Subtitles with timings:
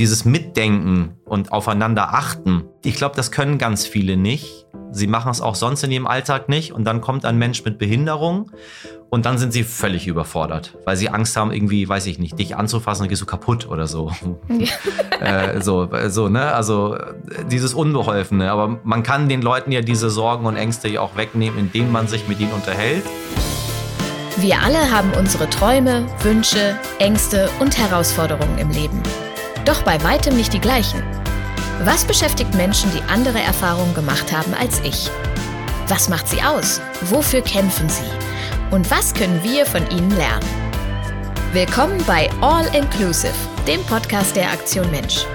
[0.00, 4.66] dieses Mitdenken und aufeinander achten, ich glaube, das können ganz viele nicht.
[4.92, 6.72] Sie machen es auch sonst in ihrem Alltag nicht.
[6.72, 8.50] Und dann kommt ein Mensch mit Behinderung
[9.10, 12.56] und dann sind sie völlig überfordert, weil sie Angst haben, irgendwie, weiß ich nicht, dich
[12.56, 14.10] anzufassen, dann gehst du kaputt oder so.
[14.48, 14.70] Ja.
[15.54, 16.54] äh, so, so, ne?
[16.54, 16.96] Also
[17.50, 18.50] dieses Unbeholfene.
[18.50, 22.08] Aber man kann den Leuten ja diese Sorgen und Ängste ja auch wegnehmen, indem man
[22.08, 23.04] sich mit ihnen unterhält.
[24.38, 29.02] Wir alle haben unsere Träume, Wünsche, Ängste und Herausforderungen im Leben.
[29.64, 31.02] Doch bei weitem nicht die gleichen.
[31.84, 35.10] Was beschäftigt Menschen, die andere Erfahrungen gemacht haben als ich?
[35.88, 36.80] Was macht sie aus?
[37.02, 38.10] Wofür kämpfen sie?
[38.70, 40.46] Und was können wir von ihnen lernen?
[41.52, 43.34] Willkommen bei All Inclusive,
[43.66, 45.26] dem Podcast der Aktion Mensch.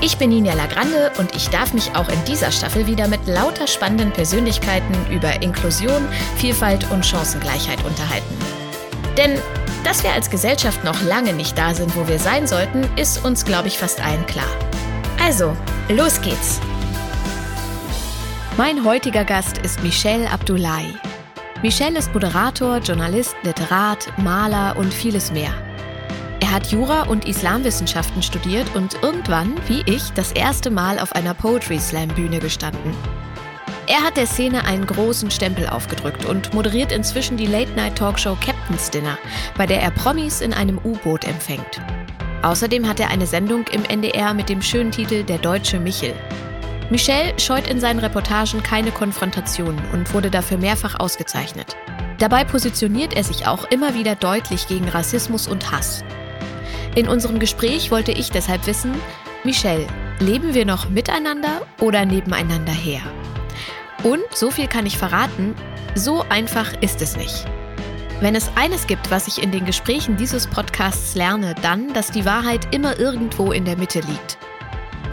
[0.00, 3.66] Ich bin Ninja Lagrande und ich darf mich auch in dieser Staffel wieder mit lauter
[3.66, 8.59] spannenden Persönlichkeiten über Inklusion, Vielfalt und Chancengleichheit unterhalten.
[9.20, 9.38] Denn
[9.84, 13.44] dass wir als Gesellschaft noch lange nicht da sind, wo wir sein sollten, ist uns,
[13.44, 14.48] glaube ich, fast allen klar.
[15.22, 15.54] Also,
[15.90, 16.58] los geht's!
[18.56, 20.94] Mein heutiger Gast ist Michel Abdullahi.
[21.62, 25.52] Michel ist Moderator, Journalist, Literat, Maler und vieles mehr.
[26.40, 31.34] Er hat Jura und Islamwissenschaften studiert und irgendwann, wie ich, das erste Mal auf einer
[31.34, 32.94] Poetry Slam Bühne gestanden.
[33.86, 38.59] Er hat der Szene einen großen Stempel aufgedrückt und moderiert inzwischen die Late-Night-Talkshow Captain's
[38.90, 39.18] Dinner,
[39.56, 41.80] bei der er Promis in einem U-Boot empfängt.
[42.42, 46.14] Außerdem hat er eine Sendung im NDR mit dem schönen Titel Der deutsche Michel.
[46.90, 51.76] Michel scheut in seinen Reportagen keine Konfrontationen und wurde dafür mehrfach ausgezeichnet.
[52.18, 56.04] Dabei positioniert er sich auch immer wieder deutlich gegen Rassismus und Hass.
[56.94, 58.94] In unserem Gespräch wollte ich deshalb wissen,
[59.44, 59.86] Michel,
[60.18, 63.00] leben wir noch miteinander oder nebeneinander her?
[64.02, 65.54] Und, so viel kann ich verraten,
[65.94, 67.46] so einfach ist es nicht.
[68.20, 72.26] Wenn es eines gibt, was ich in den Gesprächen dieses Podcasts lerne, dann, dass die
[72.26, 74.36] Wahrheit immer irgendwo in der Mitte liegt.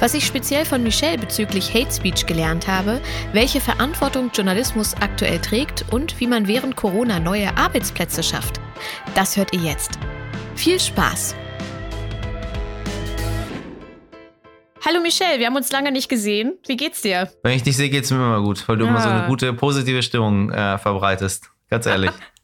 [0.02, 3.00] Was ich speziell von Michelle bezüglich Hate Speech gelernt habe,
[3.32, 8.60] welche Verantwortung Journalismus aktuell trägt und wie man während Corona neue Arbeitsplätze schafft,
[9.16, 9.98] das hört ihr jetzt.
[10.56, 11.34] Viel Spaß!
[14.86, 16.58] Hallo Michelle, wir haben uns lange nicht gesehen.
[16.68, 17.32] Wie geht's dir?
[17.42, 18.92] Wenn ich dich sehe, geht's mir immer gut, weil du ja.
[18.92, 21.50] immer so eine gute, positive Stimmung äh, verbreitest.
[21.70, 22.12] Ganz ehrlich.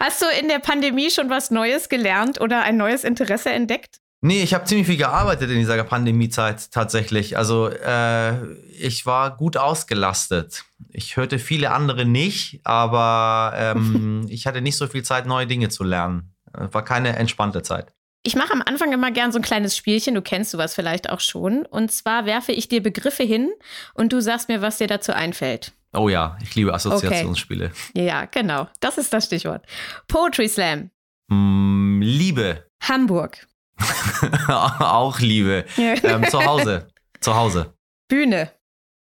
[0.00, 4.00] Hast du in der Pandemie schon was Neues gelernt oder ein neues Interesse entdeckt?
[4.22, 7.36] Nee, ich habe ziemlich viel gearbeitet in dieser Pandemiezeit tatsächlich.
[7.36, 10.64] Also äh, ich war gut ausgelastet.
[10.88, 15.68] Ich hörte viele andere nicht, aber ähm, ich hatte nicht so viel Zeit, neue Dinge
[15.68, 16.34] zu lernen.
[16.52, 17.92] War keine entspannte Zeit.
[18.22, 21.20] Ich mache am Anfang immer gern so ein kleines Spielchen, du kennst sowas vielleicht auch
[21.20, 21.64] schon.
[21.64, 23.50] Und zwar werfe ich dir Begriffe hin
[23.94, 25.72] und du sagst mir, was dir dazu einfällt.
[25.96, 27.66] Oh ja, ich liebe Assoziationsspiele.
[27.90, 28.06] Okay.
[28.06, 28.68] Ja, genau.
[28.80, 29.64] Das ist das Stichwort.
[30.08, 30.90] Poetry Slam.
[31.28, 32.70] Mm, Liebe.
[32.82, 33.46] Hamburg.
[34.48, 35.64] auch Liebe.
[35.78, 36.88] ähm, zu Hause.
[37.20, 37.74] Zu Hause.
[38.08, 38.52] Bühne.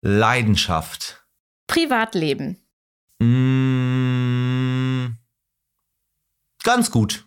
[0.03, 1.25] Leidenschaft.
[1.67, 2.57] Privatleben.
[3.21, 5.17] Mm,
[6.63, 7.27] ganz gut.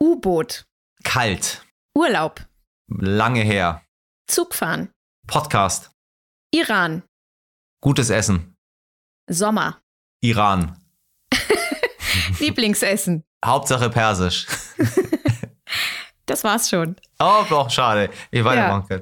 [0.00, 0.64] U-Boot.
[1.02, 1.62] Kalt.
[1.94, 2.40] Urlaub.
[2.88, 3.82] Lange her.
[4.26, 4.90] Zugfahren.
[5.26, 5.90] Podcast.
[6.52, 7.02] Iran.
[7.80, 8.53] Gutes Essen.
[9.26, 9.80] Sommer.
[10.20, 10.76] Iran.
[12.38, 13.24] Lieblingsessen.
[13.44, 14.46] Hauptsache Persisch.
[16.26, 16.96] Das war's schon.
[17.18, 18.08] Oh, doch, schade.
[18.30, 18.98] Ich weitermachen ja.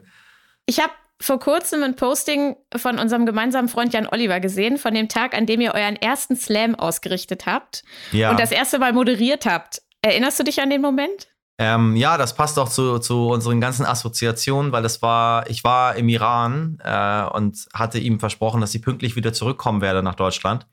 [0.66, 5.08] Ich habe vor kurzem ein Posting von unserem gemeinsamen Freund Jan Oliver gesehen, von dem
[5.08, 8.30] Tag, an dem ihr euren ersten Slam ausgerichtet habt ja.
[8.30, 9.82] und das erste Mal moderiert habt.
[10.02, 11.28] Erinnerst du dich an den Moment?
[11.58, 15.96] Ähm, ja, das passt auch zu, zu unseren ganzen Assoziationen, weil das war, ich war
[15.96, 20.66] im Iran äh, und hatte ihm versprochen, dass ich pünktlich wieder zurückkommen werde nach Deutschland.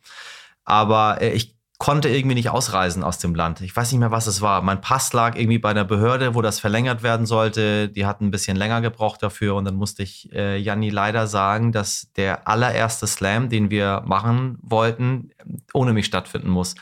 [0.63, 3.61] Aber äh, ich konnte irgendwie nicht ausreisen aus dem Land.
[3.61, 4.61] Ich weiß nicht mehr, was es war.
[4.61, 7.87] Mein Pass lag irgendwie bei einer Behörde, wo das verlängert werden sollte.
[7.87, 11.71] Die hatten ein bisschen länger gebraucht dafür und dann musste ich äh, Janni leider sagen,
[11.71, 15.31] dass der allererste Slam, den wir machen wollten,
[15.73, 16.75] ohne mich stattfinden muss.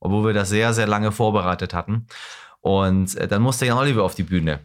[0.00, 2.06] Obwohl wir das sehr, sehr lange vorbereitet hatten.
[2.60, 4.60] Und äh, dann musste Jan Oliver auf die Bühne.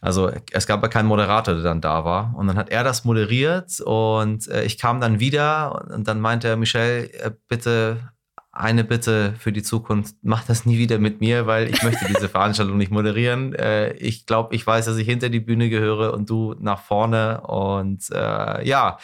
[0.00, 2.34] Also es gab ja keinen Moderator, der dann da war.
[2.36, 6.48] Und dann hat er das moderiert und äh, ich kam dann wieder und dann meinte
[6.48, 8.12] er, Michel, äh, bitte
[8.52, 12.28] eine Bitte für die Zukunft, mach das nie wieder mit mir, weil ich möchte diese
[12.30, 13.54] Veranstaltung nicht moderieren.
[13.98, 17.42] Ich glaube, ich weiß, dass ich hinter die Bühne gehöre und du nach vorne.
[17.42, 18.96] Und äh, ja,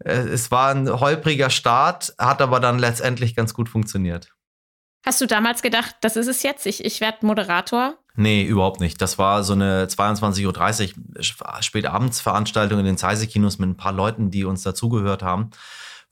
[0.00, 4.32] es war ein holpriger Start, hat aber dann letztendlich ganz gut funktioniert.
[5.04, 7.94] Hast du damals gedacht, das ist es jetzt, ich, ich werde Moderator?
[8.14, 9.00] Nee, überhaupt nicht.
[9.00, 14.44] Das war so eine 22.30 Uhr Spätabendsveranstaltung in den Zeise-Kinos mit ein paar Leuten, die
[14.44, 15.50] uns dazugehört haben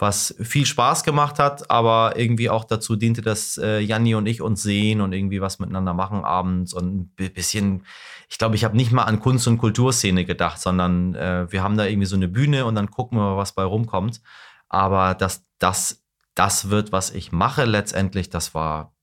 [0.00, 4.40] was viel Spaß gemacht hat, aber irgendwie auch dazu diente, dass äh, Janni und ich
[4.40, 7.84] uns sehen und irgendwie was miteinander machen abends und ein bisschen,
[8.28, 11.76] ich glaube, ich habe nicht mal an Kunst- und Kulturszene gedacht, sondern äh, wir haben
[11.76, 14.22] da irgendwie so eine Bühne und dann gucken wir mal, was bei rumkommt.
[14.68, 16.02] Aber dass das
[16.34, 18.94] das wird, was ich mache letztendlich, das war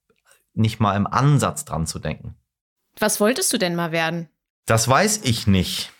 [0.53, 2.35] nicht mal im Ansatz dran zu denken.
[2.99, 4.29] Was wolltest du denn mal werden?
[4.65, 5.91] Das weiß ich nicht.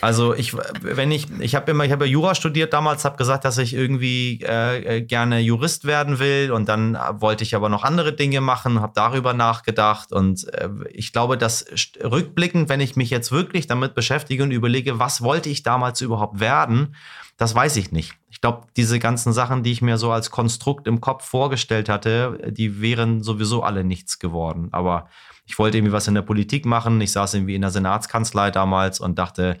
[0.00, 3.44] Also ich, wenn ich, ich habe immer, ich habe ja Jura studiert damals, habe gesagt,
[3.44, 8.12] dass ich irgendwie äh, gerne Jurist werden will und dann wollte ich aber noch andere
[8.12, 11.66] Dinge machen, habe darüber nachgedacht und äh, ich glaube, dass
[12.02, 16.40] rückblickend, wenn ich mich jetzt wirklich damit beschäftige und überlege, was wollte ich damals überhaupt
[16.40, 16.94] werden,
[17.36, 18.14] das weiß ich nicht.
[18.30, 22.38] Ich glaube, diese ganzen Sachen, die ich mir so als Konstrukt im Kopf vorgestellt hatte,
[22.50, 24.68] die wären sowieso alle nichts geworden.
[24.72, 25.08] Aber
[25.46, 27.00] ich wollte irgendwie was in der Politik machen.
[27.00, 29.58] Ich saß irgendwie in der Senatskanzlei damals und dachte,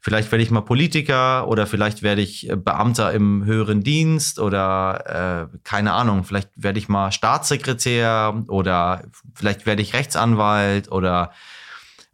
[0.00, 5.50] vielleicht werde ich mal Politiker oder vielleicht werde ich äh, Beamter im höheren Dienst oder
[5.52, 9.02] äh, keine Ahnung, vielleicht werde ich mal Staatssekretär oder
[9.34, 11.32] vielleicht werde ich Rechtsanwalt oder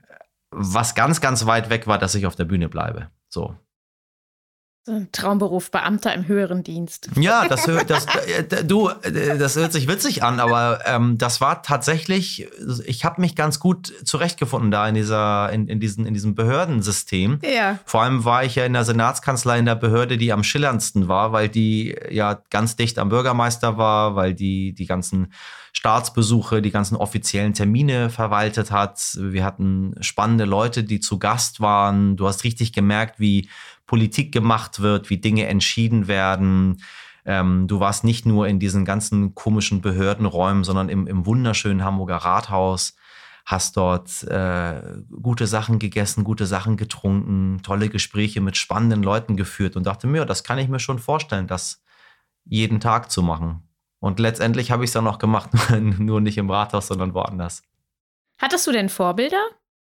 [0.09, 0.15] äh,
[0.51, 3.09] was ganz, ganz weit weg war, dass ich auf der Bühne bleibe.
[3.29, 3.57] So.
[4.85, 7.09] So ein Traumberuf, Beamter im höheren Dienst.
[7.15, 11.63] Ja, das, das, äh, du, äh, das hört sich witzig an, aber ähm, das war
[11.63, 12.49] tatsächlich,
[12.85, 17.39] ich habe mich ganz gut zurechtgefunden da in, dieser, in, in, diesen, in diesem Behördensystem.
[17.45, 17.79] Ja.
[17.85, 21.31] Vor allem war ich ja in der Senatskanzlei in der Behörde, die am schillerndsten war,
[21.31, 25.33] weil die ja ganz dicht am Bürgermeister war, weil die die ganzen
[25.73, 29.17] Staatsbesuche, die ganzen offiziellen Termine verwaltet hat.
[29.19, 32.17] Wir hatten spannende Leute, die zu Gast waren.
[32.17, 33.49] Du hast richtig gemerkt, wie
[33.93, 36.83] Politik gemacht wird, wie Dinge entschieden werden.
[37.27, 42.17] Ähm, du warst nicht nur in diesen ganzen komischen Behördenräumen, sondern im, im wunderschönen Hamburger
[42.17, 42.97] Rathaus,
[43.45, 44.81] hast dort äh,
[45.21, 50.25] gute Sachen gegessen, gute Sachen getrunken, tolle Gespräche mit spannenden Leuten geführt und dachte mir,
[50.25, 51.83] das kann ich mir schon vorstellen, das
[52.47, 53.69] jeden Tag zu machen.
[53.99, 55.51] Und letztendlich habe ich es dann noch gemacht,
[55.81, 57.63] nur nicht im Rathaus, sondern woanders.
[58.39, 59.43] Hattest du denn Vorbilder?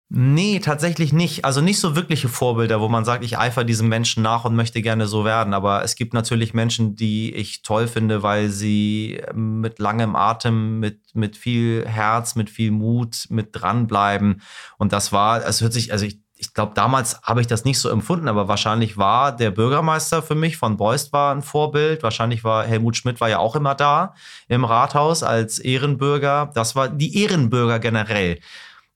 [0.10, 1.46] Nee, tatsächlich nicht.
[1.46, 4.84] Also nicht so wirkliche Vorbilder, wo man sagt, ich eifer diesem Menschen nach und möchte
[4.84, 5.54] gerne so werden.
[5.56, 11.00] Aber es gibt natürlich Menschen, die ich toll finde, weil sie mit langem Atem, mit,
[11.16, 14.42] mit viel Herz, mit viel Mut, mit dranbleiben.
[14.78, 17.80] Und das war, es hört sich, also ich, ich glaube, damals habe ich das nicht
[17.80, 22.04] so empfunden, aber wahrscheinlich war der Bürgermeister für mich von Beust war ein Vorbild.
[22.04, 24.14] Wahrscheinlich war Helmut Schmidt war ja auch immer da
[24.50, 26.52] im Rathaus als Ehrenbürger.
[26.54, 28.40] Das war die Ehrenbürger generell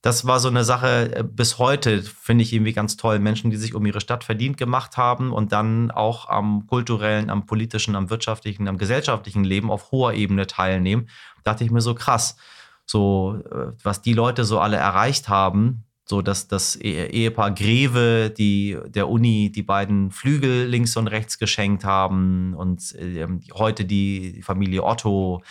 [0.01, 3.19] das war so eine Sache äh, bis heute, finde ich irgendwie ganz toll.
[3.19, 7.46] Menschen, die sich um ihre Stadt verdient gemacht haben und dann auch am kulturellen, am
[7.46, 11.10] politischen, am wirtschaftlichen, am gesellschaftlichen Leben auf hoher Ebene teilnehmen.
[11.44, 12.38] Da dachte ich mir so krass,
[12.86, 18.78] so äh, was die Leute so alle erreicht haben, so dass das Ehepaar Greve, die
[18.88, 24.84] der Uni die beiden Flügel links und rechts geschenkt haben und äh, heute die Familie
[24.84, 25.44] Otto,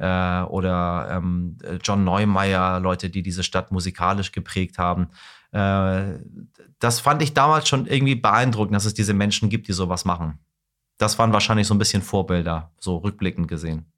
[0.00, 5.10] äh, oder ähm, John Neumeier, Leute, die diese Stadt musikalisch geprägt haben.
[5.52, 6.18] Äh,
[6.78, 10.38] das fand ich damals schon irgendwie beeindruckend, dass es diese Menschen gibt, die sowas machen.
[10.96, 13.92] Das waren wahrscheinlich so ein bisschen Vorbilder, so rückblickend gesehen.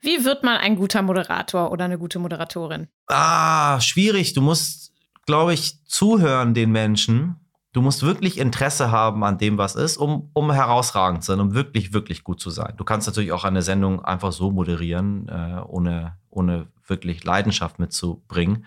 [0.00, 2.88] Wie wird man ein guter Moderator oder eine gute Moderatorin?
[3.06, 4.34] Ah, schwierig.
[4.34, 4.92] Du musst,
[5.24, 7.36] glaube ich, zuhören den Menschen
[7.74, 11.54] Du musst wirklich Interesse haben an dem, was ist, um, um herausragend zu sein, um
[11.54, 12.74] wirklich, wirklich gut zu sein.
[12.76, 18.64] Du kannst natürlich auch eine Sendung einfach so moderieren, äh, ohne, ohne wirklich Leidenschaft mitzubringen.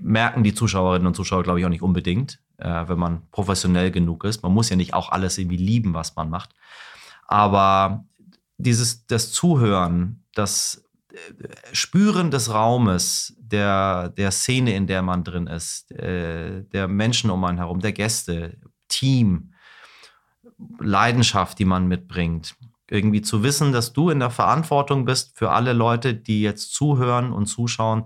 [0.00, 4.22] Merken die Zuschauerinnen und Zuschauer, glaube ich, auch nicht unbedingt, äh, wenn man professionell genug
[4.22, 4.44] ist.
[4.44, 6.50] Man muss ja nicht auch alles irgendwie lieben, was man macht.
[7.26, 8.04] Aber
[8.58, 10.84] dieses, das Zuhören, das
[11.72, 17.44] Spüren des Raumes, der, der Szene, in der man drin ist, äh, der Menschen um
[17.44, 19.52] einen herum, der Gäste, Team,
[20.78, 22.56] Leidenschaft, die man mitbringt.
[22.88, 27.32] Irgendwie zu wissen, dass du in der Verantwortung bist für alle Leute, die jetzt zuhören
[27.32, 28.04] und zuschauen,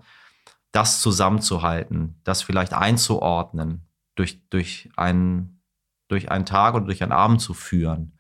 [0.73, 5.63] das zusammenzuhalten, das vielleicht einzuordnen, durch, durch, einen,
[6.09, 8.19] durch einen Tag oder durch einen Abend zu führen.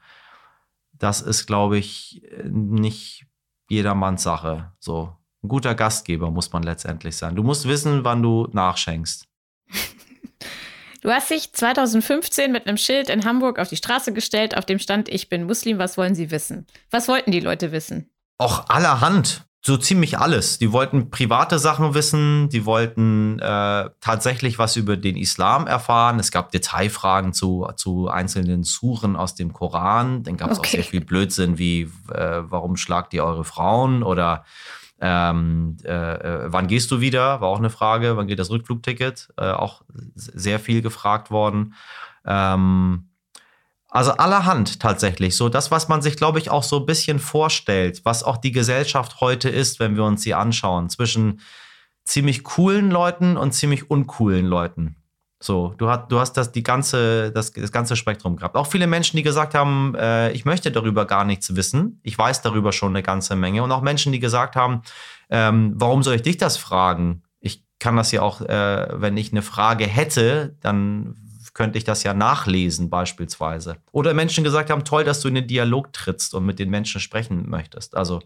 [0.92, 3.26] Das ist, glaube ich, nicht
[3.68, 4.73] jedermanns Sache.
[4.78, 7.36] So ein guter Gastgeber muss man letztendlich sein.
[7.36, 9.26] Du musst wissen, wann du nachschenkst.
[11.02, 14.80] Du hast dich 2015 mit einem Schild in Hamburg auf die Straße gestellt, auf dem
[14.80, 16.66] stand, ich bin Muslim, was wollen Sie wissen?
[16.90, 18.10] Was wollten die Leute wissen?
[18.38, 20.58] Auch allerhand so ziemlich alles.
[20.58, 26.20] Die wollten private Sachen wissen, die wollten äh, tatsächlich was über den Islam erfahren.
[26.20, 30.22] Es gab Detailfragen zu, zu einzelnen Suren aus dem Koran.
[30.22, 30.68] Dann gab es okay.
[30.68, 34.44] auch sehr viel Blödsinn wie, äh, warum schlagt ihr eure Frauen oder
[35.00, 37.40] ähm, äh, äh, wann gehst du wieder?
[37.40, 38.16] War auch eine Frage.
[38.16, 39.28] Wann geht das Rückflugticket?
[39.36, 39.82] Äh, auch
[40.14, 41.74] sehr viel gefragt worden.
[42.24, 43.08] Ähm,
[43.88, 45.36] Also allerhand tatsächlich.
[45.36, 48.52] So das, was man sich, glaube ich, auch so ein bisschen vorstellt, was auch die
[48.52, 51.40] Gesellschaft heute ist, wenn wir uns sie anschauen, zwischen
[52.04, 54.96] ziemlich coolen Leuten und ziemlich uncoolen Leuten.
[55.38, 58.56] So, du, hast, du hast das, die ganze, das, das ganze Spektrum gehabt.
[58.56, 62.00] Auch viele Menschen, die gesagt haben, äh, ich möchte darüber gar nichts wissen.
[62.02, 63.62] Ich weiß darüber schon eine ganze Menge.
[63.62, 64.82] Und auch Menschen, die gesagt haben,
[65.28, 67.22] ähm, warum soll ich dich das fragen?
[67.40, 71.16] Ich kann das ja auch, äh, wenn ich eine Frage hätte, dann
[71.52, 73.76] könnte ich das ja nachlesen beispielsweise.
[73.92, 77.00] Oder Menschen gesagt haben, toll, dass du in den Dialog trittst und mit den Menschen
[77.00, 77.96] sprechen möchtest.
[77.96, 78.20] Also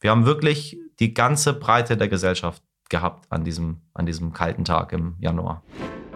[0.00, 4.92] wir haben wirklich die ganze Breite der Gesellschaft gehabt an diesem, an diesem kalten Tag
[4.92, 5.62] im Januar.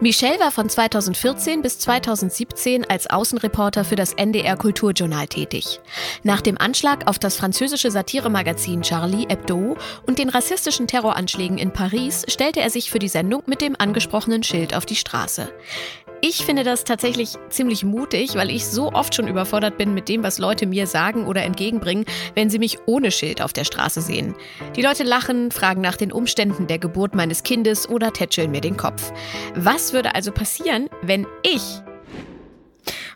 [0.02, 5.78] Michel war von 2014 bis 2017 als Außenreporter für das NDR Kulturjournal tätig.
[6.24, 12.24] Nach dem Anschlag auf das französische Satiremagazin Charlie Hebdo und den rassistischen Terroranschlägen in Paris
[12.26, 15.52] stellte er sich für die Sendung mit dem angesprochenen Schild auf die Straße.
[16.24, 20.22] Ich finde das tatsächlich ziemlich mutig, weil ich so oft schon überfordert bin mit dem,
[20.22, 22.04] was Leute mir sagen oder entgegenbringen,
[22.36, 24.36] wenn sie mich ohne Schild auf der Straße sehen.
[24.76, 28.76] Die Leute lachen, fragen nach den Umständen der Geburt meines Kindes oder tätscheln mir den
[28.76, 29.12] Kopf.
[29.56, 31.82] Was würde also passieren, wenn ich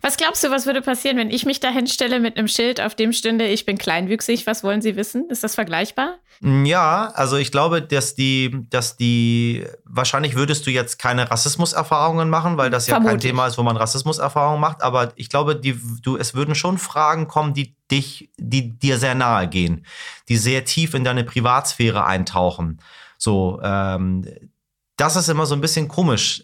[0.02, 2.94] was glaubst du, was würde passieren, wenn ich mich da hinstelle mit einem Schild, auf
[2.94, 5.28] dem stünde, ich bin kleinwüchsig, was wollen Sie wissen?
[5.30, 6.16] Ist das vergleichbar?
[6.40, 12.58] Ja, also ich glaube, dass die, dass die, wahrscheinlich würdest du jetzt keine Rassismuserfahrungen machen,
[12.58, 13.22] weil das ja Vermutlich.
[13.22, 16.78] kein Thema ist, wo man Rassismuserfahrungen macht, aber ich glaube, die, du, es würden schon
[16.78, 19.86] Fragen kommen, die dich, die dir sehr nahe gehen,
[20.28, 22.80] die sehr tief in deine Privatsphäre eintauchen.
[23.16, 24.26] So, ähm,
[24.96, 26.42] das ist immer so ein bisschen komisch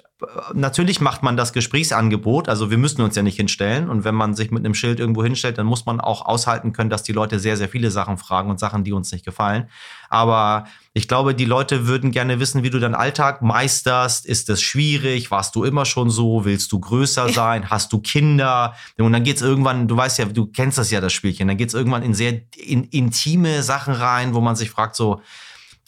[0.54, 4.34] natürlich macht man das Gesprächsangebot, also wir müssen uns ja nicht hinstellen und wenn man
[4.34, 7.38] sich mit einem Schild irgendwo hinstellt, dann muss man auch aushalten können, dass die Leute
[7.38, 9.68] sehr, sehr viele Sachen fragen und Sachen, die uns nicht gefallen.
[10.08, 14.26] Aber ich glaube, die Leute würden gerne wissen, wie du deinen Alltag meisterst.
[14.26, 15.30] Ist es schwierig?
[15.30, 16.44] Warst du immer schon so?
[16.44, 17.70] Willst du größer sein?
[17.70, 18.74] Hast du Kinder?
[18.98, 21.74] Und dann geht's irgendwann, du weißt ja, du kennst das ja, das Spielchen, dann geht's
[21.74, 25.22] irgendwann in sehr in, intime Sachen rein, wo man sich fragt so,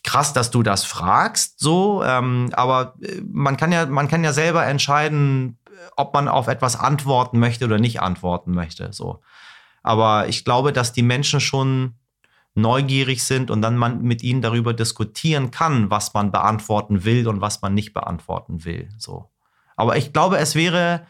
[0.05, 2.05] krass, dass du das fragst, so.
[2.05, 5.59] Ähm, aber äh, man kann ja, man kann ja selber entscheiden,
[5.97, 9.21] ob man auf etwas antworten möchte oder nicht antworten möchte, so.
[9.83, 11.95] Aber ich glaube, dass die Menschen schon
[12.55, 17.41] neugierig sind und dann man mit ihnen darüber diskutieren kann, was man beantworten will und
[17.41, 19.31] was man nicht beantworten will, so.
[19.77, 21.07] Aber ich glaube, es wäre,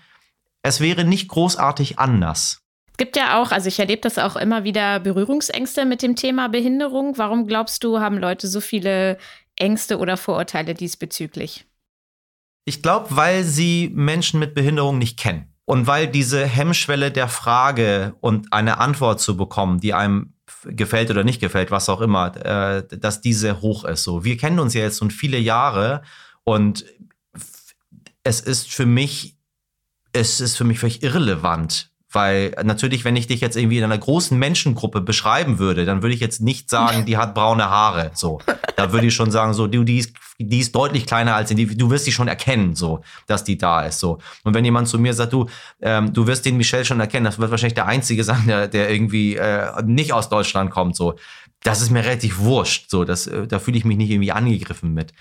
[0.62, 2.63] es wäre nicht großartig anders.
[2.94, 6.48] Es gibt ja auch, also ich erlebe das auch immer wieder, Berührungsängste mit dem Thema
[6.48, 7.18] Behinderung.
[7.18, 9.18] Warum glaubst du, haben Leute so viele
[9.56, 11.66] Ängste oder Vorurteile diesbezüglich?
[12.64, 15.52] Ich glaube, weil sie Menschen mit Behinderung nicht kennen.
[15.64, 21.24] Und weil diese Hemmschwelle der Frage und eine Antwort zu bekommen, die einem gefällt oder
[21.24, 24.04] nicht gefällt, was auch immer, äh, dass diese hoch ist.
[24.04, 26.02] So, wir kennen uns ja jetzt schon viele Jahre
[26.44, 26.84] und
[28.22, 29.36] es ist für mich,
[30.12, 33.98] es ist für mich völlig irrelevant, weil natürlich, wenn ich dich jetzt irgendwie in einer
[33.98, 38.12] großen Menschengruppe beschreiben würde, dann würde ich jetzt nicht sagen, die hat braune Haare.
[38.14, 38.40] So,
[38.76, 41.66] da würde ich schon sagen, so, du, die ist, die ist deutlich kleiner als die,
[41.66, 44.00] du wirst sie schon erkennen, so, dass die da ist.
[44.00, 44.18] So.
[44.44, 45.46] Und wenn jemand zu mir sagt, du,
[45.80, 48.90] ähm, du wirst den Michel schon erkennen, das wird wahrscheinlich der Einzige sein, der, der
[48.90, 50.96] irgendwie äh, nicht aus Deutschland kommt.
[50.96, 51.16] So,
[51.62, 52.90] das ist mir relativ wurscht.
[52.90, 55.12] So, das, äh, da fühle ich mich nicht irgendwie angegriffen mit.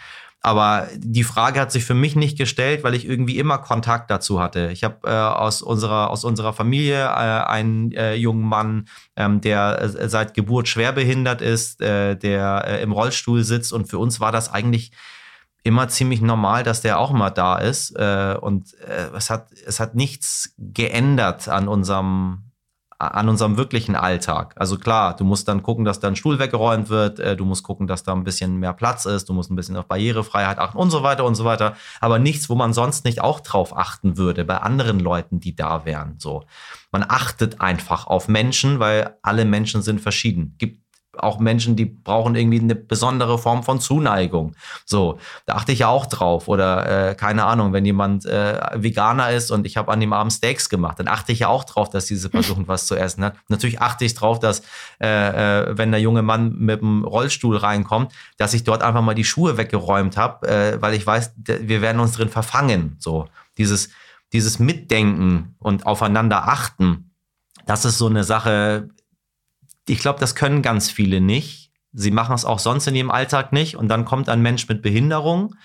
[0.45, 4.41] Aber die Frage hat sich für mich nicht gestellt, weil ich irgendwie immer Kontakt dazu
[4.41, 4.71] hatte.
[4.73, 9.81] Ich habe äh, aus, unserer, aus unserer Familie äh, einen äh, jungen Mann, ähm, der
[9.81, 13.71] äh, seit Geburt schwerbehindert ist, äh, der äh, im Rollstuhl sitzt.
[13.71, 14.91] Und für uns war das eigentlich
[15.63, 17.97] immer ziemlich normal, dass der auch mal da ist.
[17.97, 18.73] und
[19.15, 22.42] es, hat, es hat nichts geändert an unserem
[23.07, 24.53] an unserem wirklichen Alltag.
[24.57, 27.87] Also klar, du musst dann gucken, dass dein Stuhl weggeräumt wird, äh, du musst gucken,
[27.87, 30.91] dass da ein bisschen mehr Platz ist, du musst ein bisschen auf Barrierefreiheit achten und
[30.91, 31.75] so weiter und so weiter.
[32.01, 35.85] Aber nichts, wo man sonst nicht auch drauf achten würde bei anderen Leuten, die da
[35.85, 36.15] wären.
[36.19, 36.43] So,
[36.91, 40.55] man achtet einfach auf Menschen, weil alle Menschen sind verschieden.
[40.57, 40.82] Gibt
[41.17, 44.55] auch Menschen, die brauchen irgendwie eine besondere Form von Zuneigung.
[44.85, 46.47] So, da achte ich ja auch drauf.
[46.47, 50.33] Oder äh, keine Ahnung, wenn jemand äh, Veganer ist und ich habe an dem Abend
[50.33, 53.35] Steaks gemacht, dann achte ich ja auch drauf, dass diese Person was zu essen hat.
[53.47, 54.63] Natürlich achte ich drauf, dass
[54.99, 55.07] äh,
[55.61, 59.23] äh, wenn der junge Mann mit dem Rollstuhl reinkommt, dass ich dort einfach mal die
[59.23, 62.95] Schuhe weggeräumt habe, äh, weil ich weiß, wir werden uns drin verfangen.
[62.99, 63.27] So,
[63.57, 63.89] dieses,
[64.31, 67.11] dieses Mitdenken und aufeinander achten.
[67.65, 68.89] Das ist so eine Sache,
[69.87, 71.71] ich glaube, das können ganz viele nicht.
[71.91, 73.75] Sie machen es auch sonst in ihrem Alltag nicht.
[73.77, 75.55] Und dann kommt ein Mensch mit Behinderung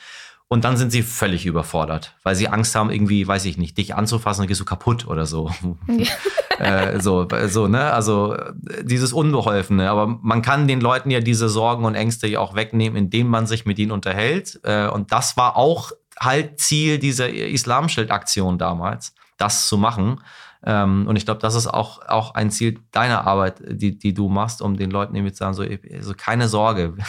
[0.49, 3.95] und dann sind sie völlig überfordert, weil sie Angst haben, irgendwie, weiß ich nicht, dich
[3.95, 5.51] anzufassen, dann gehst du kaputt oder so.
[6.59, 7.93] äh, so, so, ne?
[7.93, 8.35] Also
[8.83, 9.91] dieses Unbeholfene.
[9.91, 13.47] Aber man kann den Leuten ja diese Sorgen und Ängste ja auch wegnehmen, indem man
[13.47, 14.59] sich mit ihnen unterhält.
[14.65, 20.21] Äh, und das war auch halt Ziel dieser Islamschild-Aktion damals das zu machen.
[20.65, 24.29] Ähm, und ich glaube, das ist auch, auch ein Ziel deiner Arbeit, die, die du
[24.29, 25.65] machst, um den Leuten irgendwie zu sagen, so,
[26.01, 26.97] so keine Sorge.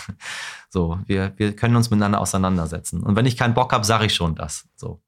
[0.72, 3.02] So, wir, wir können uns miteinander auseinandersetzen.
[3.02, 4.68] Und wenn ich keinen Bock habe, sage ich schon das.
[4.76, 5.02] So.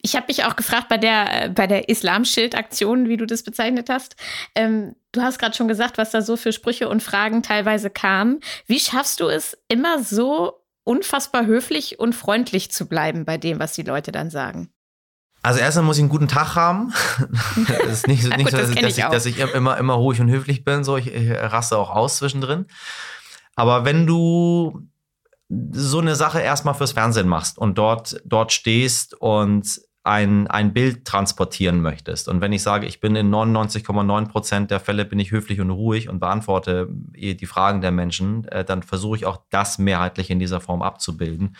[0.00, 3.90] Ich habe mich auch gefragt bei der, äh, bei der Islamschild-Aktion, wie du das bezeichnet
[3.90, 4.16] hast.
[4.54, 8.40] Ähm, du hast gerade schon gesagt, was da so für Sprüche und Fragen teilweise kamen.
[8.66, 13.74] Wie schaffst du es, immer so unfassbar höflich und freundlich zu bleiben bei dem, was
[13.74, 14.72] die Leute dann sagen?
[15.46, 16.92] Also erstmal muss ich einen guten Tag haben.
[17.68, 20.20] das ist nicht, nicht gut, so, dass, ich, dass, ich, dass, ich, immer, immer ruhig
[20.20, 20.82] und höflich bin.
[20.82, 22.66] So, ich, ich raste auch aus zwischendrin.
[23.54, 24.88] Aber wenn du
[25.70, 31.04] so eine Sache erstmal fürs Fernsehen machst und dort, dort stehst und ein, ein Bild
[31.04, 32.26] transportieren möchtest.
[32.26, 35.70] Und wenn ich sage, ich bin in 99,9 Prozent der Fälle bin ich höflich und
[35.70, 40.40] ruhig und beantworte die Fragen der Menschen, äh, dann versuche ich auch das mehrheitlich in
[40.40, 41.56] dieser Form abzubilden.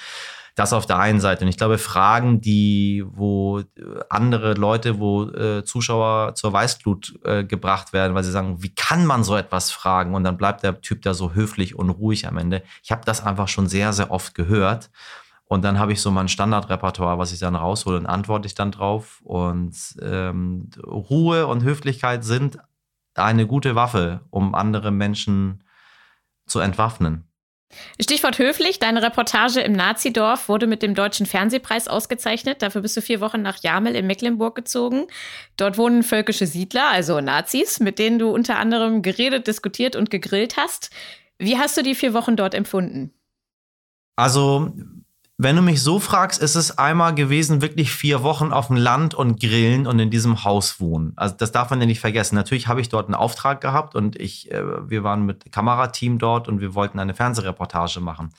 [0.57, 1.45] Das auf der einen Seite.
[1.45, 3.63] Und ich glaube, Fragen, die, wo
[4.09, 9.05] andere Leute, wo äh, Zuschauer zur Weißglut äh, gebracht werden, weil sie sagen, wie kann
[9.05, 10.15] man so etwas fragen?
[10.15, 12.63] Und dann bleibt der Typ da so höflich und ruhig am Ende.
[12.83, 14.91] Ich habe das einfach schon sehr, sehr oft gehört.
[15.45, 18.73] Und dann habe ich so mein Standardrepertoire, was ich dann raushole und antworte ich dann
[18.73, 19.21] drauf.
[19.25, 22.59] Und ähm, Ruhe und Höflichkeit sind
[23.15, 25.63] eine gute Waffe, um andere Menschen
[26.47, 27.29] zu entwaffnen.
[28.01, 32.63] Stichwort höflich, deine Reportage im Nazidorf wurde mit dem Deutschen Fernsehpreis ausgezeichnet.
[32.63, 35.07] Dafür bist du vier Wochen nach Jamel in Mecklenburg gezogen.
[35.57, 40.57] Dort wohnen völkische Siedler, also Nazis, mit denen du unter anderem geredet, diskutiert und gegrillt
[40.57, 40.91] hast.
[41.39, 43.13] Wie hast du die vier Wochen dort empfunden?
[44.17, 44.73] Also
[45.39, 49.15] wenn du mich so fragst, ist es einmal gewesen, wirklich vier Wochen auf dem Land
[49.15, 51.13] und grillen und in diesem Haus wohnen.
[51.17, 52.37] Also das darf man ja nicht vergessen.
[52.37, 56.49] Natürlich habe ich dort einen Auftrag gehabt und ich, äh, wir waren mit Kamerateam dort
[56.49, 58.31] und wir wollten eine Fernsehreportage machen.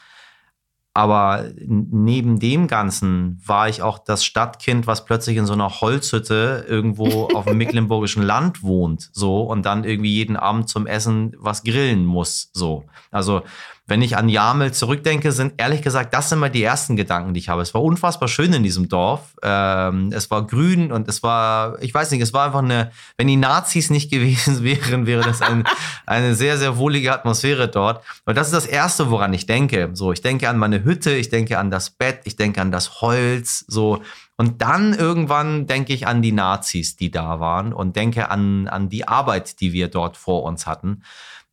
[0.96, 6.66] Aber neben dem Ganzen war ich auch das Stadtkind, was plötzlich in so einer Holzhütte
[6.68, 11.63] irgendwo auf dem mecklenburgischen Land wohnt, so und dann irgendwie jeden Abend zum Essen was
[11.63, 12.86] grillen muss, so.
[13.12, 13.44] Also
[13.88, 17.39] wenn ich an Jamel zurückdenke, sind ehrlich gesagt das sind mal die ersten Gedanken, die
[17.39, 17.62] ich habe.
[17.62, 19.22] Es war unfassbar schön in diesem Dorf.
[19.41, 23.27] Ähm, es war grün und es war, ich weiß nicht, es war einfach eine, wenn
[23.27, 25.63] die Nazis nicht gewesen wären, wäre das ein,
[26.06, 28.04] eine sehr, sehr wohlige Atmosphäre dort.
[28.26, 29.89] Und das ist das Erste, woran ich denke.
[29.93, 33.02] So, ich denke an meine Hütte, ich denke an das Bett, ich denke an das
[33.02, 34.02] Holz, so.
[34.36, 38.89] Und dann irgendwann denke ich an die Nazis, die da waren und denke an, an
[38.89, 41.04] die Arbeit, die wir dort vor uns hatten.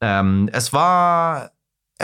[0.03, 1.51] Ähm, es war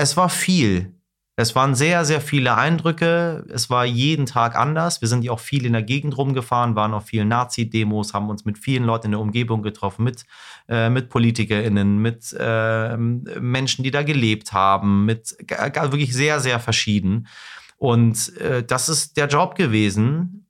[0.00, 0.94] es war viel.
[1.36, 3.46] Es waren sehr, sehr viele Eindrücke.
[3.48, 5.00] Es war jeden Tag anders.
[5.00, 8.44] Wir sind ja auch viel in der Gegend rumgefahren, waren auf vielen Nazi-Demos, haben uns
[8.44, 10.24] mit vielen Leuten in der Umgebung getroffen, mit,
[10.68, 17.26] äh, mit PolitikerInnen, mit äh, Menschen, die da gelebt haben, mit wirklich sehr, sehr verschieden.
[17.76, 20.46] Und äh, das ist der Job gewesen.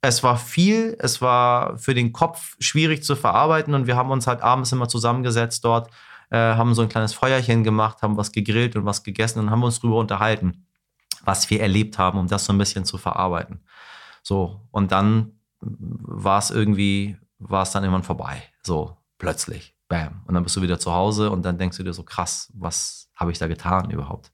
[0.00, 4.26] Es war viel, es war für den Kopf schwierig zu verarbeiten und wir haben uns
[4.26, 5.90] halt abends immer zusammengesetzt dort
[6.32, 9.62] äh, haben so ein kleines Feuerchen gemacht, haben was gegrillt und was gegessen und haben
[9.62, 10.66] uns darüber unterhalten,
[11.24, 13.60] was wir erlebt haben, um das so ein bisschen zu verarbeiten.
[14.22, 18.42] So, und dann war es irgendwie, war es dann irgendwann vorbei.
[18.62, 19.74] So, plötzlich.
[19.88, 20.22] Bam.
[20.26, 23.10] Und dann bist du wieder zu Hause und dann denkst du dir so, krass, was
[23.14, 24.32] habe ich da getan überhaupt?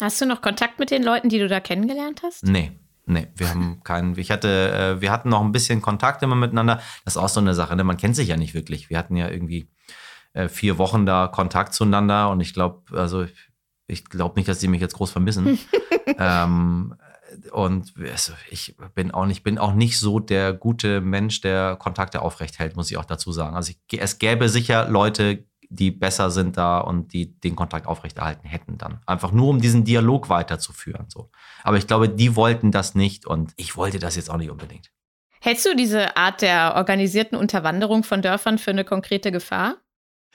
[0.00, 2.44] Hast du noch Kontakt mit den Leuten, die du da kennengelernt hast?
[2.44, 2.78] Nee.
[3.04, 4.16] Nee, wir haben keinen.
[4.16, 6.80] Ich hatte, äh, wir hatten noch ein bisschen Kontakt immer miteinander.
[7.04, 7.82] Das ist auch so eine Sache, ne?
[7.82, 8.90] Man kennt sich ja nicht wirklich.
[8.90, 9.68] Wir hatten ja irgendwie
[10.32, 13.32] äh, vier Wochen da Kontakt zueinander und ich glaube, also ich,
[13.86, 15.58] ich glaube nicht, dass sie mich jetzt groß vermissen.
[16.18, 16.94] ähm,
[17.50, 22.22] und also ich bin auch nicht, bin auch nicht so der gute Mensch, der Kontakte
[22.22, 23.56] aufrecht hält, muss ich auch dazu sagen.
[23.56, 28.46] Also ich, es gäbe sicher Leute, die besser sind da und die den Kontakt aufrechterhalten
[28.46, 29.00] hätten dann.
[29.06, 31.06] Einfach nur, um diesen Dialog weiterzuführen.
[31.08, 31.30] So.
[31.62, 34.90] Aber ich glaube, die wollten das nicht und ich wollte das jetzt auch nicht unbedingt.
[35.40, 39.76] Hältst du diese Art der organisierten Unterwanderung von Dörfern für eine konkrete Gefahr?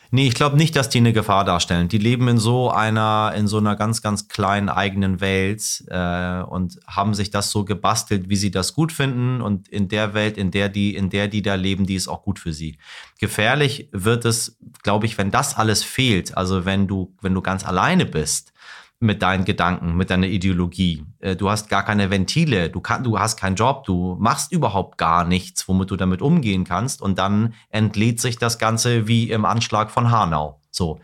[0.09, 1.89] Nee, ich glaube nicht, dass die eine Gefahr darstellen.
[1.89, 6.79] Die leben in so einer, in so einer ganz, ganz kleinen eigenen Welt äh, und
[6.87, 9.41] haben sich das so gebastelt, wie sie das gut finden.
[9.41, 12.23] Und in der Welt, in der die, in der die da leben, die ist auch
[12.23, 12.77] gut für sie.
[13.19, 16.37] Gefährlich wird es, glaube ich, wenn das alles fehlt.
[16.37, 18.53] Also wenn du, wenn du ganz alleine bist
[18.99, 21.05] mit deinen Gedanken, mit deiner Ideologie.
[21.19, 24.97] Äh, du hast gar keine Ventile, du, kann, du hast keinen Job, du machst überhaupt
[24.97, 27.01] gar nichts, womit du damit umgehen kannst.
[27.01, 30.59] Und dann entlädt sich das Ganze wie im Anschlag von Hanau.
[30.71, 30.99] So.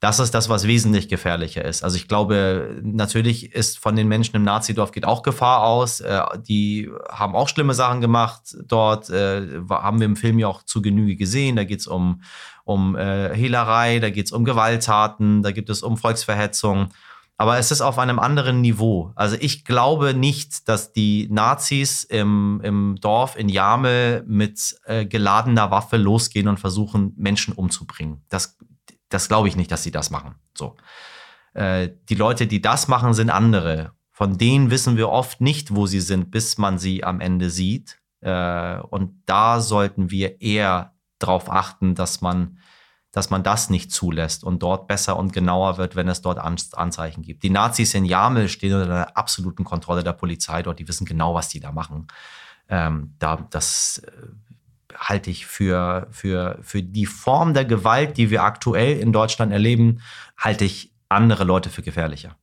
[0.00, 1.82] Das ist das, was wesentlich gefährlicher ist.
[1.82, 6.00] Also ich glaube, natürlich ist von den Menschen im Nazidorf geht auch Gefahr aus.
[6.00, 9.08] Äh, die haben auch schlimme Sachen gemacht dort.
[9.10, 11.56] Äh, haben wir im Film ja auch zu Genüge gesehen.
[11.56, 12.22] Da geht es um,
[12.64, 16.90] um Hehlerei, da geht es um Gewalttaten, da gibt es um Volksverhetzung.
[17.36, 19.12] Aber es ist auf einem anderen Niveau.
[19.16, 25.70] Also ich glaube nicht, dass die Nazis im, im Dorf in Jamel mit äh, geladener
[25.70, 28.22] Waffe losgehen und versuchen, Menschen umzubringen.
[28.28, 28.56] Das,
[29.08, 30.36] das glaube ich nicht, dass sie das machen.
[30.56, 30.76] So.
[31.54, 33.92] Äh, die Leute, die das machen, sind andere.
[34.12, 37.98] Von denen wissen wir oft nicht, wo sie sind, bis man sie am Ende sieht.
[38.20, 42.58] Äh, und da sollten wir eher darauf achten, dass man
[43.14, 47.22] dass man das nicht zulässt und dort besser und genauer wird, wenn es dort Anzeichen
[47.22, 47.44] gibt.
[47.44, 51.32] Die Nazis in Jamel stehen unter der absoluten Kontrolle der Polizei dort, die wissen genau,
[51.32, 52.08] was die da machen.
[52.68, 54.10] Ähm, da, das äh,
[54.98, 60.00] halte ich für, für, für die Form der Gewalt, die wir aktuell in Deutschland erleben,
[60.36, 62.36] halte ich andere Leute für gefährlicher.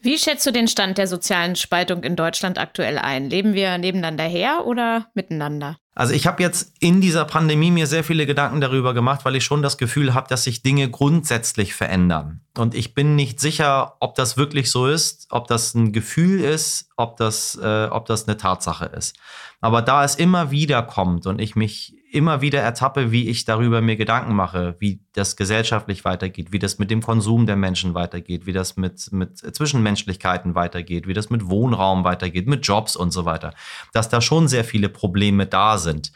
[0.00, 3.30] Wie schätzt du den Stand der sozialen Spaltung in Deutschland aktuell ein?
[3.30, 5.76] Leben wir nebeneinander her oder miteinander?
[5.94, 9.44] Also ich habe jetzt in dieser Pandemie mir sehr viele Gedanken darüber gemacht, weil ich
[9.44, 12.40] schon das Gefühl habe, dass sich Dinge grundsätzlich verändern.
[12.56, 16.88] Und ich bin nicht sicher, ob das wirklich so ist, ob das ein Gefühl ist,
[16.96, 19.16] ob das, äh, ob das eine Tatsache ist.
[19.60, 23.80] Aber da es immer wieder kommt und ich mich immer wieder ertappe, wie ich darüber
[23.80, 28.46] mir Gedanken mache, wie das gesellschaftlich weitergeht, wie das mit dem Konsum der Menschen weitergeht,
[28.46, 33.24] wie das mit, mit Zwischenmenschlichkeiten weitergeht, wie das mit Wohnraum weitergeht, mit Jobs und so
[33.24, 33.54] weiter,
[33.92, 36.12] dass da schon sehr viele Probleme da sind.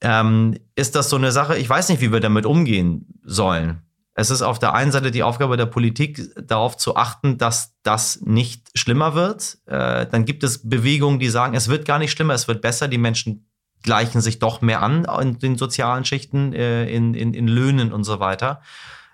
[0.00, 1.58] Ähm, ist das so eine Sache?
[1.58, 3.82] Ich weiß nicht, wie wir damit umgehen sollen.
[4.14, 8.20] Es ist auf der einen Seite die Aufgabe der Politik, darauf zu achten, dass das
[8.22, 9.58] nicht schlimmer wird.
[9.66, 12.88] Äh, dann gibt es Bewegungen, die sagen, es wird gar nicht schlimmer, es wird besser.
[12.88, 13.47] Die Menschen
[13.82, 18.04] gleichen sich doch mehr an in den sozialen Schichten, äh, in, in, in Löhnen und
[18.04, 18.60] so weiter.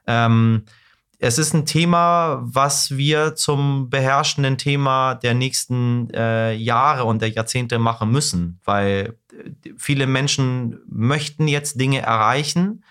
[0.06, 0.64] Ähm,
[1.18, 7.30] es ist ein Thema, was wir zum beherrschenden Thema der nächsten äh, Jahre und der
[7.30, 12.84] Jahrzehnte machen müssen, weil äh, viele Menschen möchten jetzt Dinge erreichen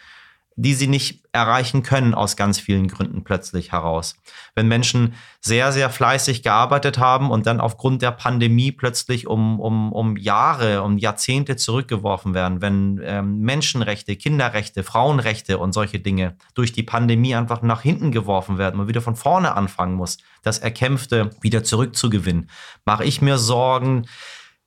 [0.55, 4.15] die sie nicht erreichen können aus ganz vielen Gründen plötzlich heraus.
[4.53, 9.91] Wenn Menschen sehr, sehr fleißig gearbeitet haben und dann aufgrund der Pandemie plötzlich um, um,
[9.91, 16.71] um Jahre, um Jahrzehnte zurückgeworfen werden, wenn ähm, Menschenrechte, Kinderrechte, Frauenrechte und solche Dinge durch
[16.71, 21.31] die Pandemie einfach nach hinten geworfen werden und wieder von vorne anfangen muss, das Erkämpfte
[21.41, 22.49] wieder zurückzugewinnen,
[22.85, 24.05] mache ich mir Sorgen,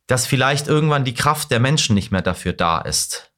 [0.06, 3.32] dass vielleicht irgendwann die Kraft der Menschen nicht mehr dafür da ist.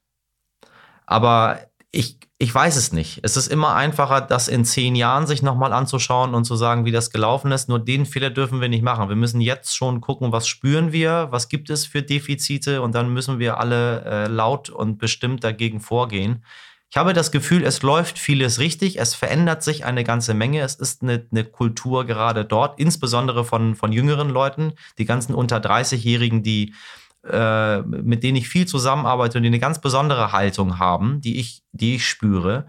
[1.05, 1.59] Aber
[1.91, 3.19] ich ich weiß es nicht.
[3.23, 6.91] Es ist immer einfacher, das in zehn Jahren sich nochmal anzuschauen und zu sagen, wie
[6.91, 7.67] das gelaufen ist.
[7.67, 9.09] Nur den Fehler dürfen wir nicht machen.
[9.09, 13.11] Wir müssen jetzt schon gucken, was spüren wir, was gibt es für Defizite und dann
[13.13, 16.45] müssen wir alle äh, laut und bestimmt dagegen vorgehen.
[16.89, 20.61] Ich habe das Gefühl, es läuft vieles richtig, es verändert sich eine ganze Menge.
[20.61, 25.57] Es ist eine, eine Kultur gerade dort, insbesondere von, von jüngeren Leuten, die ganzen unter
[25.57, 26.73] 30-Jährigen, die
[27.29, 31.61] äh, mit denen ich viel zusammenarbeite und die eine ganz besondere Haltung haben, die ich,
[31.71, 32.65] die ich spüre.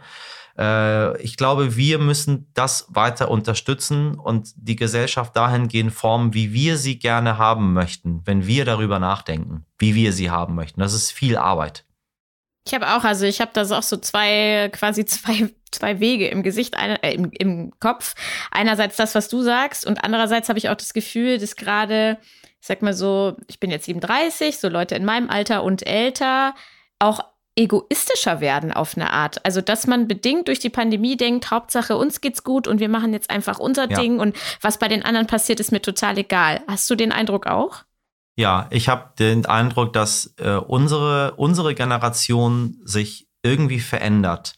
[0.58, 6.76] Äh, ich glaube, wir müssen das weiter unterstützen und die Gesellschaft dahingehend formen, wie wir
[6.76, 10.80] sie gerne haben möchten, wenn wir darüber nachdenken, wie wir sie haben möchten.
[10.80, 11.84] Das ist viel Arbeit.
[12.66, 16.42] Ich habe auch, also ich habe da auch so zwei, quasi zwei, zwei Wege im
[16.42, 18.14] Gesicht, eine, äh, im, im Kopf.
[18.50, 22.18] Einerseits das, was du sagst, und andererseits habe ich auch das Gefühl, dass gerade
[22.60, 26.54] ich sag mal so, ich bin jetzt 37, so Leute in meinem Alter und älter,
[26.98, 27.20] auch
[27.56, 29.44] egoistischer werden auf eine Art.
[29.44, 33.12] Also, dass man bedingt durch die Pandemie denkt, Hauptsache uns geht's gut und wir machen
[33.12, 33.98] jetzt einfach unser ja.
[33.98, 36.60] Ding und was bei den anderen passiert, ist mir total egal.
[36.68, 37.84] Hast du den Eindruck auch?
[38.36, 44.54] Ja, ich habe den Eindruck, dass äh, unsere, unsere Generation sich irgendwie verändert.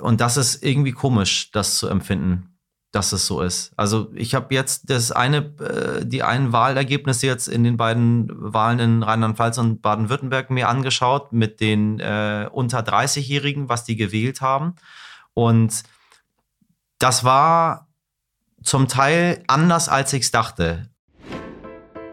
[0.00, 2.47] Und das ist irgendwie komisch, das zu empfinden
[2.90, 3.72] dass es so ist.
[3.76, 8.78] Also ich habe jetzt das eine, äh, die einen Wahlergebnisse jetzt in den beiden Wahlen
[8.78, 14.74] in Rheinland-Pfalz und Baden-Württemberg mir angeschaut mit den äh, unter 30-Jährigen, was die gewählt haben.
[15.34, 15.82] Und
[16.98, 17.88] das war
[18.62, 20.88] zum Teil anders, als ich es dachte.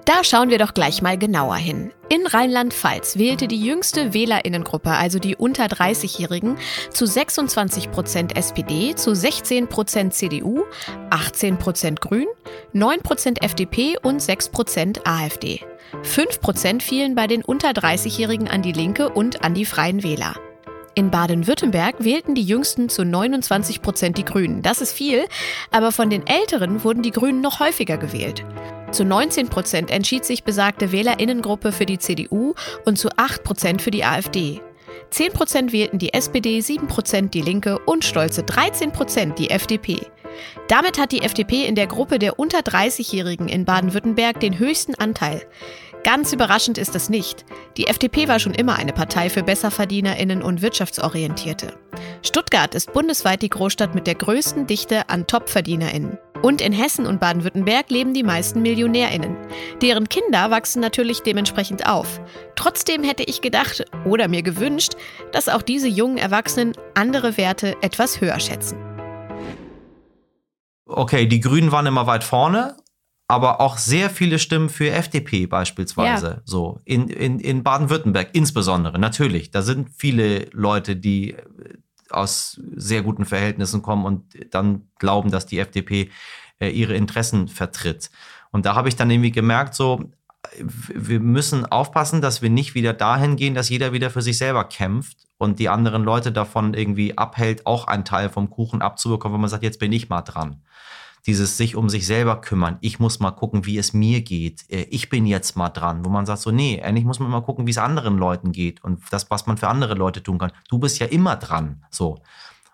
[0.05, 1.91] Da schauen wir doch gleich mal genauer hin.
[2.07, 6.57] In Rheinland-Pfalz wählte die jüngste Wählerinnengruppe, also die unter 30-Jährigen,
[6.91, 10.65] zu 26 Prozent SPD, zu 16 Prozent CDU,
[11.09, 12.27] 18 Prozent Grün,
[12.73, 15.61] 9 Prozent FDP und 6 Prozent AfD.
[16.03, 20.35] 5 Prozent fielen bei den unter 30-Jährigen an die Linke und an die Freien Wähler.
[20.93, 24.61] In Baden-Württemberg wählten die Jüngsten zu 29 Prozent die Grünen.
[24.61, 25.25] Das ist viel,
[25.71, 28.45] aber von den Älteren wurden die Grünen noch häufiger gewählt.
[28.95, 32.53] Zu 19 Prozent entschied sich besagte Wählerinnengruppe für die CDU
[32.86, 34.62] und zu 8 Prozent für die AfD.
[35.10, 39.99] 10 Prozent wählten die SPD, 7 Prozent die Linke und stolze 13 Prozent die FDP.
[40.69, 45.45] Damit hat die FDP in der Gruppe der unter 30-Jährigen in Baden-Württemberg den höchsten Anteil.
[46.05, 47.45] Ganz überraschend ist das nicht.
[47.77, 51.73] Die FDP war schon immer eine Partei für Besserverdienerinnen und Wirtschaftsorientierte.
[52.21, 56.19] Stuttgart ist bundesweit die Großstadt mit der größten Dichte an TopverdienerInnen.
[56.43, 59.35] Und in Hessen und Baden-Württemberg leben die meisten MillionärInnen.
[59.81, 62.21] Deren Kinder wachsen natürlich dementsprechend auf.
[62.55, 64.93] Trotzdem hätte ich gedacht oder mir gewünscht,
[65.31, 68.77] dass auch diese jungen Erwachsenen andere Werte etwas höher schätzen.
[70.85, 72.77] Okay, die Grünen waren immer weit vorne,
[73.27, 76.27] aber auch sehr viele Stimmen für FDP beispielsweise.
[76.27, 76.41] Ja.
[76.45, 79.51] So in, in, in Baden-Württemberg insbesondere, natürlich.
[79.51, 81.35] Da sind viele Leute, die
[82.11, 86.11] aus sehr guten Verhältnissen kommen und dann glauben, dass die FDP
[86.59, 88.11] äh, ihre Interessen vertritt.
[88.51, 90.11] Und da habe ich dann irgendwie gemerkt, so,
[90.59, 94.65] wir müssen aufpassen, dass wir nicht wieder dahin gehen, dass jeder wieder für sich selber
[94.65, 99.41] kämpft und die anderen Leute davon irgendwie abhält, auch einen Teil vom Kuchen abzubekommen, wenn
[99.41, 100.61] man sagt, jetzt bin ich mal dran
[101.25, 102.77] dieses sich um sich selber kümmern.
[102.81, 104.69] Ich muss mal gucken, wie es mir geht.
[104.69, 107.41] Äh, ich bin jetzt mal dran, wo man sagt so, nee, endlich muss man mal
[107.41, 110.51] gucken, wie es anderen Leuten geht und das, was man für andere Leute tun kann.
[110.69, 112.19] Du bist ja immer dran, so.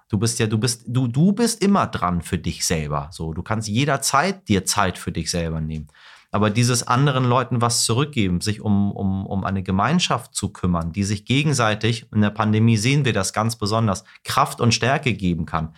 [0.10, 3.08] Du bist ja, du bist, du, du bist immer dran für dich selber.
[3.12, 5.88] So, du kannst jederzeit dir Zeit für dich selber nehmen.
[6.32, 11.04] Aber dieses anderen Leuten was zurückgeben, sich um, um, um eine Gemeinschaft zu kümmern, die
[11.04, 15.76] sich gegenseitig, in der Pandemie sehen wir das ganz besonders, Kraft und Stärke geben kann.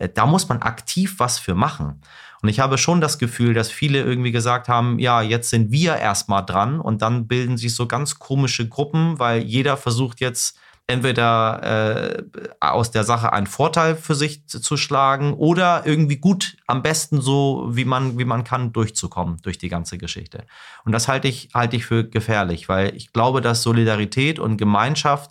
[0.00, 2.00] Äh, da muss man aktiv was für machen.
[2.42, 5.96] Und ich habe schon das Gefühl, dass viele irgendwie gesagt haben, ja, jetzt sind wir
[5.96, 12.16] erstmal dran und dann bilden sich so ganz komische Gruppen, weil jeder versucht jetzt entweder
[12.16, 12.24] äh,
[12.58, 17.68] aus der Sache einen Vorteil für sich zu, schlagen oder irgendwie gut am besten so,
[17.70, 20.44] wie man, wie man kann, durchzukommen durch die ganze Geschichte.
[20.84, 25.30] Und das halte ich, halte ich für gefährlich, weil ich glaube, dass Solidarität und Gemeinschaft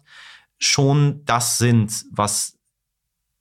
[0.60, 2.58] schon das sind, was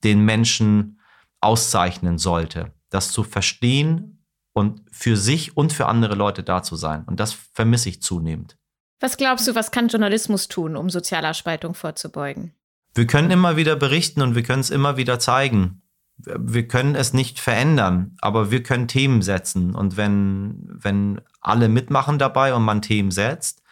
[0.03, 0.98] den Menschen
[1.41, 7.05] auszeichnen sollte, das zu verstehen und für sich und für andere Leute da zu sein.
[7.05, 8.57] Und das vermisse ich zunehmend.
[9.01, 12.55] Was glaubst du, was kann Journalismus tun, um sozialer Spaltung vorzubeugen?
[12.95, 15.83] Wir können immer wieder berichten und wir können es immer wieder zeigen.
[16.17, 19.77] Wir können es nicht verändern, aber wir können Themen setzen.
[19.77, 23.63] Und wenn, wenn alle mitmachen dabei und man Themen setzt,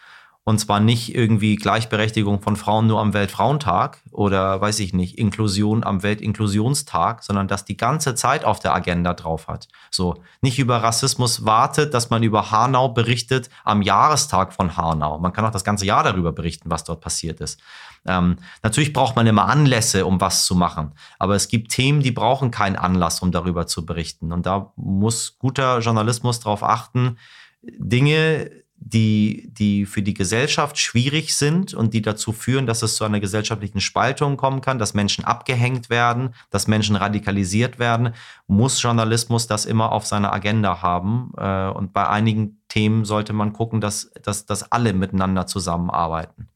[0.48, 5.82] und zwar nicht irgendwie Gleichberechtigung von Frauen nur am Weltfrauentag oder weiß ich nicht, Inklusion
[5.82, 9.66] am Weltinklusionstag, sondern das die ganze Zeit auf der Agenda drauf hat.
[9.90, 15.18] So, nicht über Rassismus wartet, dass man über Hanau berichtet am Jahrestag von Hanau.
[15.18, 17.60] Man kann auch das ganze Jahr darüber berichten, was dort passiert ist.
[18.06, 20.92] Ähm, natürlich braucht man immer Anlässe, um was zu machen.
[21.18, 24.30] Aber es gibt Themen, die brauchen keinen Anlass, um darüber zu berichten.
[24.30, 27.18] Und da muss guter Journalismus darauf achten,
[27.62, 28.48] Dinge
[28.88, 33.18] die, die für die Gesellschaft schwierig sind und die dazu führen, dass es zu einer
[33.18, 38.14] gesellschaftlichen Spaltung kommen kann, dass Menschen abgehängt werden, dass Menschen radikalisiert werden,
[38.46, 41.32] muss Journalismus das immer auf seiner Agenda haben.
[41.36, 46.48] Äh, und bei einigen Themen sollte man gucken, dass, dass, dass alle miteinander zusammenarbeiten.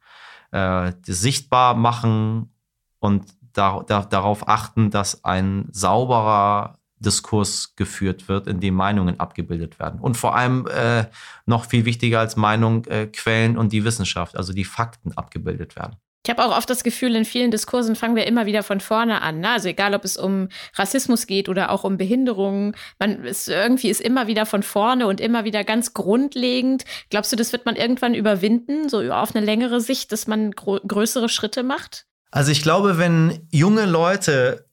[0.52, 2.54] Äh, sichtbar machen
[3.00, 9.78] und da, da, darauf achten, dass ein sauberer Diskurs geführt wird, in dem Meinungen abgebildet
[9.78, 10.00] werden.
[10.00, 11.06] Und vor allem äh,
[11.46, 15.96] noch viel wichtiger als Meinung, äh, Quellen und die Wissenschaft, also die Fakten abgebildet werden.
[16.26, 19.22] Ich habe auch oft das Gefühl, in vielen Diskursen fangen wir immer wieder von vorne
[19.22, 19.40] an.
[19.40, 19.48] Ne?
[19.48, 24.02] Also egal, ob es um Rassismus geht oder auch um Behinderungen, man ist irgendwie ist
[24.02, 26.84] immer wieder von vorne und immer wieder ganz grundlegend.
[27.08, 31.30] Glaubst du, das wird man irgendwann überwinden, so auf eine längere Sicht, dass man größere
[31.30, 32.04] Schritte macht?
[32.30, 34.69] Also ich glaube, wenn junge Leute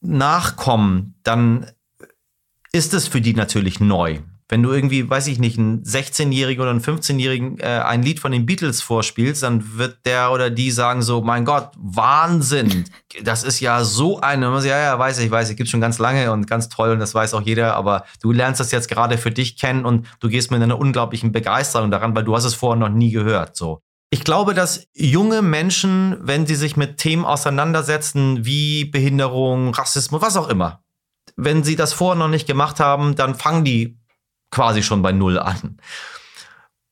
[0.00, 1.66] nachkommen, dann
[2.72, 4.20] ist es für die natürlich neu.
[4.48, 8.32] Wenn du irgendwie, weiß ich nicht, einen 16-Jährigen oder einen 15-Jährigen äh, ein Lied von
[8.32, 12.84] den Beatles vorspielst, dann wird der oder die sagen so, mein Gott, Wahnsinn,
[13.22, 16.32] das ist ja so eine, ja, ja, weiß ich, weiß ich, gibt schon ganz lange
[16.32, 19.30] und ganz toll und das weiß auch jeder, aber du lernst das jetzt gerade für
[19.30, 22.78] dich kennen und du gehst mit einer unglaublichen Begeisterung daran, weil du hast es vorher
[22.78, 23.82] noch nie gehört, so.
[24.12, 30.36] Ich glaube, dass junge Menschen, wenn sie sich mit Themen auseinandersetzen, wie Behinderung, Rassismus, was
[30.36, 30.82] auch immer,
[31.36, 33.98] wenn sie das vorher noch nicht gemacht haben, dann fangen die
[34.50, 35.78] quasi schon bei Null an.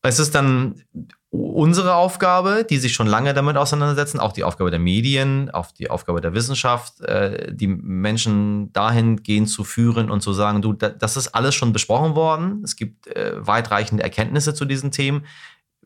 [0.02, 0.85] Es ist dann
[1.31, 5.90] unsere Aufgabe, die sich schon lange damit auseinandersetzen, auch die Aufgabe der Medien, auch die
[5.90, 11.35] Aufgabe der Wissenschaft, äh, die Menschen dahingehend zu führen und zu sagen, du, das ist
[11.35, 12.62] alles schon besprochen worden.
[12.64, 15.26] Es gibt äh, weitreichende Erkenntnisse zu diesen Themen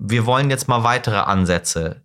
[0.04, 2.02] wir wollen jetzt mal weitere Ansätze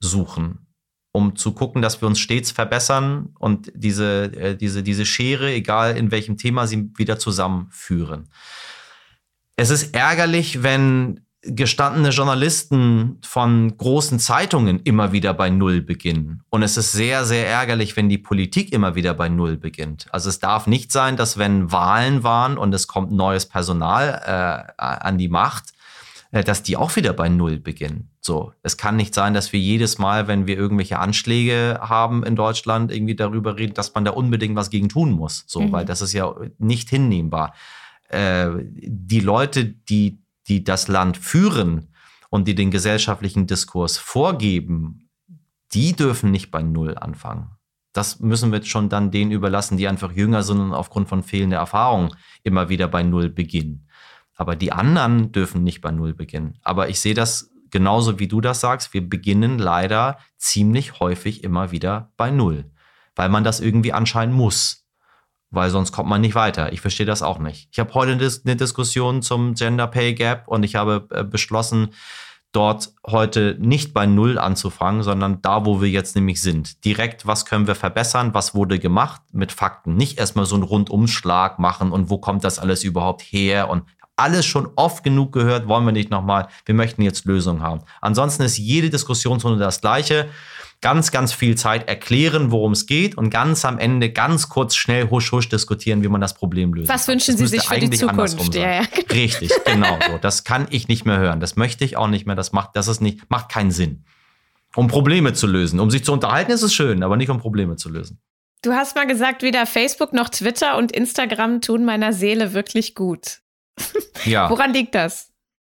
[0.00, 0.66] suchen,
[1.12, 5.96] um zu gucken, dass wir uns stets verbessern und diese, äh, diese, diese Schere, egal
[5.96, 8.28] in welchem Thema, sie wieder zusammenführen.
[9.56, 16.42] Es ist ärgerlich, wenn gestandene Journalisten von großen Zeitungen immer wieder bei Null beginnen.
[16.50, 20.06] Und es ist sehr, sehr ärgerlich, wenn die Politik immer wieder bei Null beginnt.
[20.12, 24.82] Also es darf nicht sein, dass wenn Wahlen waren und es kommt neues Personal äh,
[24.82, 25.72] an die Macht,
[26.30, 28.10] dass die auch wieder bei Null beginnen.
[28.20, 32.36] So, es kann nicht sein, dass wir jedes Mal, wenn wir irgendwelche Anschläge haben in
[32.36, 35.44] Deutschland, irgendwie darüber reden, dass man da unbedingt was gegen tun muss.
[35.46, 35.72] So, mhm.
[35.72, 37.54] weil das ist ja nicht hinnehmbar.
[38.08, 41.88] Äh, die Leute, die, die das Land führen
[42.28, 45.08] und die den gesellschaftlichen Diskurs vorgeben,
[45.72, 47.52] die dürfen nicht bei Null anfangen.
[47.94, 51.56] Das müssen wir schon dann denen überlassen, die einfach jünger sind und aufgrund von fehlender
[51.56, 53.87] Erfahrung immer wieder bei Null beginnen.
[54.38, 56.58] Aber die anderen dürfen nicht bei Null beginnen.
[56.62, 58.94] Aber ich sehe das genauso wie du das sagst.
[58.94, 62.70] Wir beginnen leider ziemlich häufig immer wieder bei Null,
[63.16, 64.86] weil man das irgendwie anscheinend muss.
[65.50, 66.72] Weil sonst kommt man nicht weiter.
[66.72, 67.68] Ich verstehe das auch nicht.
[67.72, 71.90] Ich habe heute eine Diskussion zum Gender Pay Gap und ich habe äh, beschlossen,
[72.52, 76.84] dort heute nicht bei Null anzufangen, sondern da, wo wir jetzt nämlich sind.
[76.84, 79.96] Direkt, was können wir verbessern, was wurde gemacht mit Fakten.
[79.96, 83.84] Nicht erstmal so einen Rundumschlag machen und wo kommt das alles überhaupt her und
[84.18, 86.48] alles schon oft genug gehört, wollen wir nicht nochmal.
[86.64, 87.80] Wir möchten jetzt Lösungen haben.
[88.00, 90.28] Ansonsten ist jede Diskussionsrunde das gleiche.
[90.80, 95.10] Ganz, ganz viel Zeit erklären, worum es geht und ganz am Ende ganz kurz schnell
[95.10, 96.88] husch husch diskutieren, wie man das Problem löst.
[96.88, 98.54] Was wünschen Sie sich für die Zukunft?
[98.54, 98.82] Ja, ja.
[99.10, 100.18] Richtig, genau so.
[100.18, 101.40] Das kann ich nicht mehr hören.
[101.40, 102.36] Das möchte ich auch nicht mehr.
[102.36, 104.04] Das macht, das ist nicht, macht keinen Sinn.
[104.76, 105.80] Um Probleme zu lösen.
[105.80, 108.20] Um sich zu unterhalten ist es schön, aber nicht um Probleme zu lösen.
[108.62, 113.40] Du hast mal gesagt, weder Facebook noch Twitter und Instagram tun meiner Seele wirklich gut.
[114.24, 114.50] Ja.
[114.50, 115.30] Woran liegt das?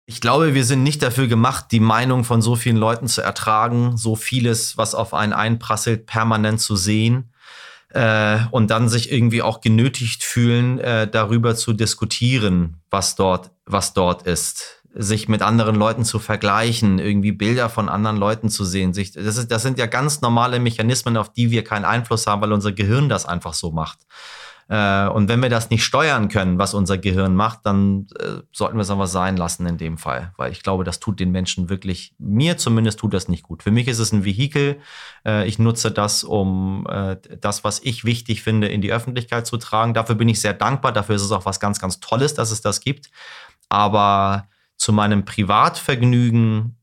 [0.06, 3.96] Ich glaube, wir sind nicht dafür gemacht, die Meinung von so vielen Leuten zu ertragen,
[3.96, 7.32] so vieles, was auf einen einprasselt, permanent zu sehen
[7.88, 13.94] äh, und dann sich irgendwie auch genötigt fühlen, äh, darüber zu diskutieren, was dort, was
[13.94, 18.94] dort ist sich mit anderen Leuten zu vergleichen, irgendwie Bilder von anderen Leuten zu sehen.
[18.94, 22.40] Sich, das, ist, das sind ja ganz normale Mechanismen, auf die wir keinen Einfluss haben,
[22.42, 23.98] weil unser Gehirn das einfach so macht.
[24.68, 28.76] Äh, und wenn wir das nicht steuern können, was unser Gehirn macht, dann äh, sollten
[28.76, 30.32] wir es aber sein lassen in dem Fall.
[30.36, 33.62] Weil ich glaube, das tut den Menschen wirklich, mir zumindest tut das nicht gut.
[33.62, 34.78] Für mich ist es ein Vehikel.
[35.26, 36.86] Äh, ich nutze das, um
[37.40, 39.94] das, was ich wichtig finde, in die Öffentlichkeit zu tragen.
[39.94, 40.92] Dafür bin ich sehr dankbar.
[40.92, 43.10] Dafür ist es auch was ganz, ganz Tolles, dass es das gibt.
[43.68, 46.76] Aber zu meinem Privatvergnügen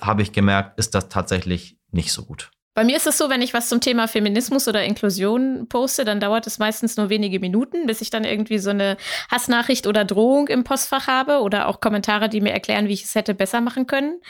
[0.00, 2.51] habe ich gemerkt, ist das tatsächlich nicht so gut.
[2.74, 6.20] Bei mir ist es so, wenn ich was zum Thema Feminismus oder Inklusion poste, dann
[6.20, 8.96] dauert es meistens nur wenige Minuten, bis ich dann irgendwie so eine
[9.30, 13.14] Hassnachricht oder Drohung im Postfach habe oder auch Kommentare, die mir erklären, wie ich es
[13.14, 14.20] hätte besser machen können.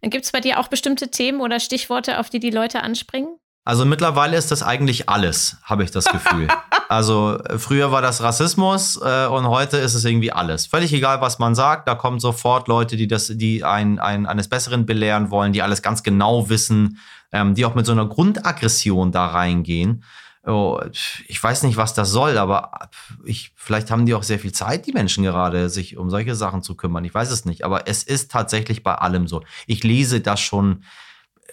[0.00, 3.36] Gibt es bei dir auch bestimmte Themen oder Stichworte, auf die die Leute anspringen?
[3.64, 6.48] Also mittlerweile ist das eigentlich alles, habe ich das Gefühl.
[6.90, 10.66] also äh, früher war das Rassismus äh, und heute ist es irgendwie alles.
[10.66, 14.48] Völlig egal, was man sagt, da kommen sofort Leute, die das, die ein, ein, eines
[14.48, 16.98] Besseren belehren wollen, die alles ganz genau wissen
[17.32, 20.04] ähm, die auch mit so einer Grundaggression da reingehen.
[20.46, 20.80] Oh,
[21.28, 22.88] ich weiß nicht, was das soll, aber
[23.24, 26.62] ich, vielleicht haben die auch sehr viel Zeit, die Menschen gerade, sich um solche Sachen
[26.62, 27.04] zu kümmern.
[27.04, 29.42] Ich weiß es nicht, aber es ist tatsächlich bei allem so.
[29.66, 30.82] Ich lese das schon,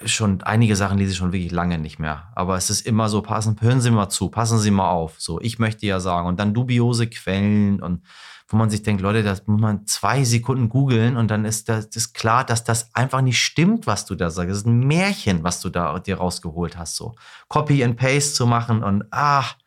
[0.06, 2.30] schon einige Sachen lese ich schon wirklich lange nicht mehr.
[2.36, 5.16] Aber es ist immer so, passen, hören Sie mal zu, passen Sie mal auf.
[5.18, 6.28] So, ich möchte ja sagen.
[6.28, 8.02] Und dann dubiose Quellen und
[8.50, 11.88] wo man sich denkt, Leute, das muss man zwei Sekunden googeln und dann ist das
[11.88, 14.50] ist klar, dass das einfach nicht stimmt, was du da sagst.
[14.50, 16.96] Das ist ein Märchen, was du da dir rausgeholt hast.
[16.96, 17.14] So
[17.50, 19.58] Copy and Paste zu machen und ach.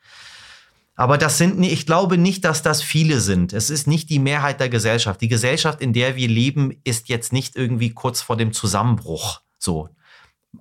[0.97, 3.53] Aber das sind, ich glaube nicht, dass das viele sind.
[3.55, 5.21] Es ist nicht die Mehrheit der Gesellschaft.
[5.23, 9.41] Die Gesellschaft, in der wir leben, ist jetzt nicht irgendwie kurz vor dem Zusammenbruch.
[9.59, 9.89] So,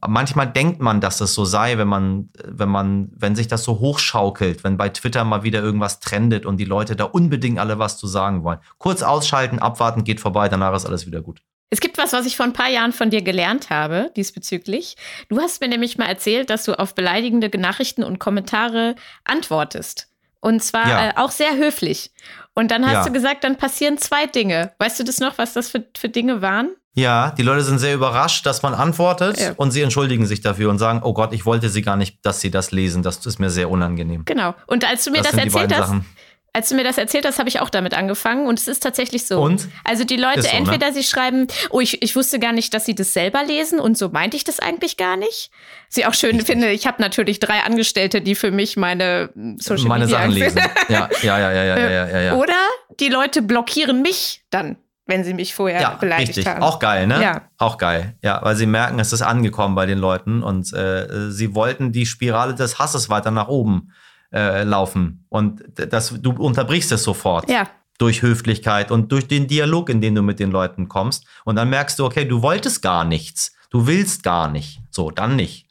[0.08, 3.80] manchmal denkt man, dass es so sei, wenn man, wenn man, wenn sich das so
[3.80, 7.97] hochschaukelt, wenn bei Twitter mal wieder irgendwas trendet und die Leute da unbedingt alle was
[7.97, 8.60] zu sagen wollen.
[8.78, 11.41] Kurz ausschalten, abwarten, geht vorbei, danach ist alles wieder gut.
[11.71, 14.95] Es gibt was, was ich vor ein paar Jahren von dir gelernt habe diesbezüglich.
[15.28, 20.08] Du hast mir nämlich mal erzählt, dass du auf beleidigende Nachrichten und Kommentare antwortest.
[20.41, 21.10] Und zwar ja.
[21.10, 22.12] äh, auch sehr höflich.
[22.56, 23.06] Und dann hast ja.
[23.06, 24.71] du gesagt, dann passieren zwei Dinge.
[24.80, 26.75] Weißt du das noch, was das für, für Dinge waren?
[26.95, 29.54] Ja, die Leute sind sehr überrascht, dass man antwortet ja.
[29.56, 32.41] und sie entschuldigen sich dafür und sagen, oh Gott, ich wollte sie gar nicht, dass
[32.41, 33.04] sie das lesen.
[33.04, 34.25] Das ist mir sehr unangenehm.
[34.25, 34.56] Genau.
[34.67, 36.06] Und als du mir das, das erzählt hast, Sachen.
[36.52, 39.28] als du mir das erzählt hast, habe ich auch damit angefangen und es ist tatsächlich
[39.28, 39.39] so.
[39.39, 39.69] Und?
[39.84, 40.56] Also die Leute, so, ne?
[40.56, 40.93] entweder ne?
[40.93, 44.10] sie schreiben, oh, ich, ich wusste gar nicht, dass sie das selber lesen und so
[44.10, 45.52] meinte ich das eigentlich gar nicht.
[45.89, 50.06] Sie auch schön finde, ich habe natürlich drei Angestellte, die für mich meine Social meine
[50.06, 50.62] Media Sachen lesen.
[50.89, 52.36] Ja, ja, ja, ja, ja, ja, ja, ja.
[52.36, 52.58] Oder
[52.99, 54.78] die Leute blockieren mich dann
[55.10, 56.48] wenn sie mich vorher ja, beleidigt richtig.
[56.48, 56.63] haben.
[56.63, 57.22] Auch geil, ne?
[57.22, 57.41] Ja.
[57.58, 58.15] Auch geil.
[58.22, 62.06] Ja, weil sie merken, es ist angekommen bei den Leuten und äh, sie wollten die
[62.06, 63.91] Spirale des Hasses weiter nach oben
[64.32, 65.26] äh, laufen.
[65.30, 67.50] Und das, du unterbrichst es sofort.
[67.50, 67.67] Ja.
[67.98, 71.25] Durch Höflichkeit und durch den Dialog, in den du mit den Leuten kommst.
[71.44, 73.54] Und dann merkst du, okay, du wolltest gar nichts.
[73.71, 74.81] Du willst gar nicht.
[74.90, 75.67] So, dann nicht.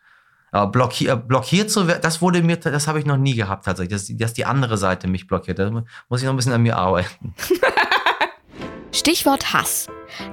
[0.50, 3.92] Aber blockier, blockiert zu werden, das wurde mir, das habe ich noch nie gehabt tatsächlich,
[3.92, 5.58] dass, dass die andere Seite mich blockiert.
[5.58, 7.34] Da muss ich noch ein bisschen an mir arbeiten.
[8.92, 9.86] Stichwort Hass.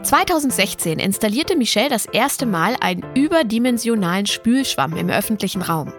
[0.04, 5.94] 2016 installierte Michelle das erste Mal einen überdimensionalen Spülschwamm im öffentlichen Raum.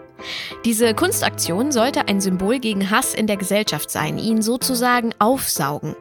[0.65, 5.95] Diese Kunstaktion sollte ein Symbol gegen Hass in der Gesellschaft sein, ihn sozusagen aufsaugen.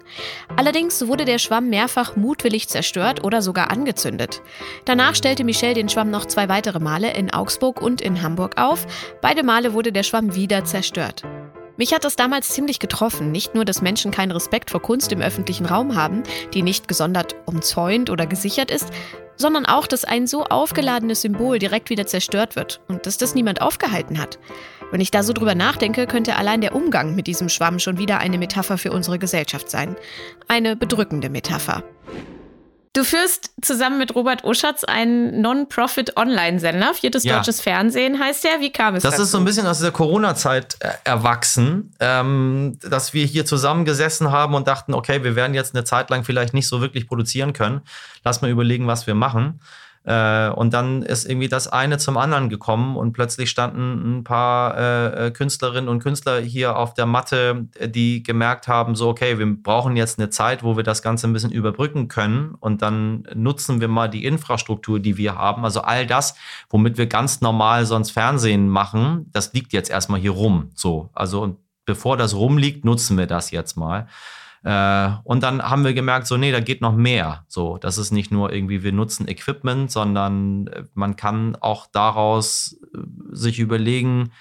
[0.55, 4.41] Allerdings wurde der Schwamm mehrfach mutwillig zerstört oder sogar angezündet.
[4.85, 8.87] Danach stellte Michelle den Schwamm noch zwei weitere Male in Augsburg und in Hamburg auf.
[9.21, 11.23] Beide Male wurde der Schwamm wieder zerstört.
[11.77, 13.31] Mich hat das damals ziemlich getroffen.
[13.31, 16.23] Nicht nur, dass Menschen keinen Respekt vor Kunst im öffentlichen Raum haben,
[16.53, 18.89] die nicht gesondert umzäunt oder gesichert ist,
[19.37, 23.61] sondern auch, dass ein so aufgeladenes Symbol direkt wieder zerstört wird und dass das niemand
[23.61, 24.39] aufgehalten hat.
[24.91, 28.19] Wenn ich da so drüber nachdenke, könnte allein der Umgang mit diesem Schwamm schon wieder
[28.19, 29.95] eine Metapher für unsere Gesellschaft sein.
[30.47, 31.83] Eine bedrückende Metapher.
[32.95, 36.93] Du führst zusammen mit Robert Uschatz einen Non-Profit-Online-Sender.
[36.93, 37.35] Viertes ja.
[37.35, 38.61] deutsches Fernsehen heißt der.
[38.61, 39.23] Wie kam es Das dazu?
[39.23, 44.53] ist so ein bisschen aus der Corona-Zeit äh, erwachsen, ähm, dass wir hier zusammengesessen haben
[44.55, 47.81] und dachten, okay, wir werden jetzt eine Zeit lang vielleicht nicht so wirklich produzieren können.
[48.23, 49.59] Lass mal überlegen, was wir machen.
[50.05, 54.77] Äh, und dann ist irgendwie das eine zum anderen gekommen und plötzlich standen ein paar
[54.77, 59.47] äh, äh, Künstlerinnen und Künstler hier auf der Matte, die gemerkt haben, so, okay, wir
[59.63, 63.81] brauchen jetzt eine Zeit, wo wir das Ganze ein bisschen überbrücken können und dann nutzen
[63.81, 65.65] wir mal die Infrastruktur, die wir haben.
[65.65, 66.35] Also all das,
[66.69, 70.69] womit wir ganz normal sonst Fernsehen machen, das liegt jetzt erstmal hier rum.
[70.75, 74.07] So, also und bevor das rumliegt, nutzen wir das jetzt mal.
[74.65, 77.45] Äh, und dann haben wir gemerkt, so, nee, da geht noch mehr.
[77.47, 82.75] So, das ist nicht nur irgendwie, wir nutzen Equipment, sondern äh, man kann auch daraus
[82.95, 82.97] äh,
[83.31, 84.31] sich überlegen,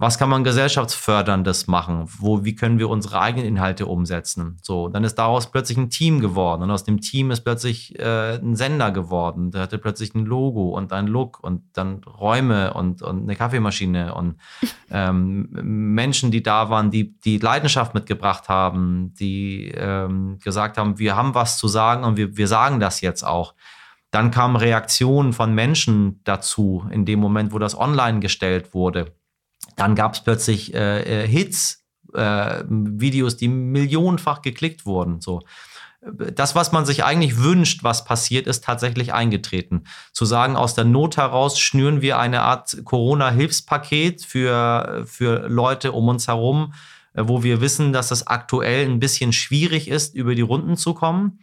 [0.00, 2.04] was kann man gesellschaftsförderndes machen?
[2.18, 4.56] Wo, wie können wir unsere eigenen Inhalte umsetzen?
[4.62, 8.36] So, dann ist daraus plötzlich ein Team geworden und aus dem Team ist plötzlich äh,
[8.36, 9.50] ein Sender geworden.
[9.50, 14.14] Der hatte plötzlich ein Logo und ein Look und dann Räume und, und eine Kaffeemaschine
[14.14, 14.36] und
[14.92, 21.16] ähm, Menschen, die da waren, die die Leidenschaft mitgebracht haben, die ähm, gesagt haben, wir
[21.16, 23.54] haben was zu sagen und wir, wir sagen das jetzt auch.
[24.12, 29.17] Dann kamen Reaktionen von Menschen dazu in dem Moment, wo das online gestellt wurde
[29.78, 35.20] dann gab es plötzlich äh, äh, Hits, äh, Videos, die millionenfach geklickt wurden.
[35.20, 35.40] So.
[36.00, 39.84] Das, was man sich eigentlich wünscht, was passiert, ist tatsächlich eingetreten.
[40.12, 46.08] Zu sagen, aus der Not heraus schnüren wir eine Art Corona-Hilfspaket für, für Leute um
[46.08, 46.74] uns herum,
[47.14, 50.94] äh, wo wir wissen, dass es aktuell ein bisschen schwierig ist, über die Runden zu
[50.94, 51.40] kommen.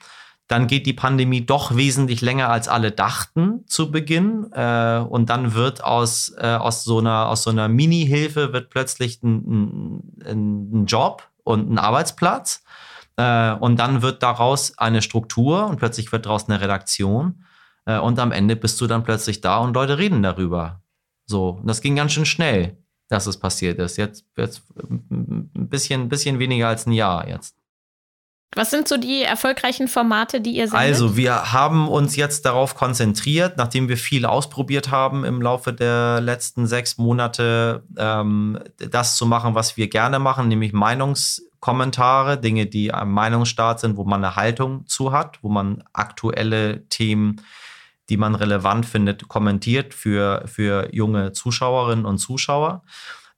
[0.47, 4.51] Dann geht die Pandemie doch wesentlich länger als alle dachten zu Beginn.
[4.51, 10.71] Äh, und dann wird aus, äh, aus so einer, so einer Mini-Hilfe plötzlich ein, ein,
[10.73, 12.63] ein, Job und ein Arbeitsplatz.
[13.17, 17.43] Äh, und dann wird daraus eine Struktur und plötzlich wird daraus eine Redaktion.
[17.85, 20.83] Äh, und am Ende bist du dann plötzlich da und Leute reden darüber.
[21.25, 22.77] So, und das ging ganz schön schnell,
[23.07, 23.97] dass es passiert ist.
[23.97, 27.55] Jetzt, jetzt ein bisschen, bisschen weniger als ein Jahr jetzt.
[28.55, 30.87] Was sind so die erfolgreichen Formate, die ihr sendet?
[30.87, 36.21] Also, wir haben uns jetzt darauf konzentriert, nachdem wir viel ausprobiert haben im Laufe der
[36.21, 42.93] letzten sechs Monate, ähm, das zu machen, was wir gerne machen, nämlich Meinungskommentare, Dinge, die
[42.93, 47.41] am Meinungsstart sind, wo man eine Haltung zu hat, wo man aktuelle Themen,
[48.07, 52.83] die man relevant findet, kommentiert für, für junge Zuschauerinnen und Zuschauer.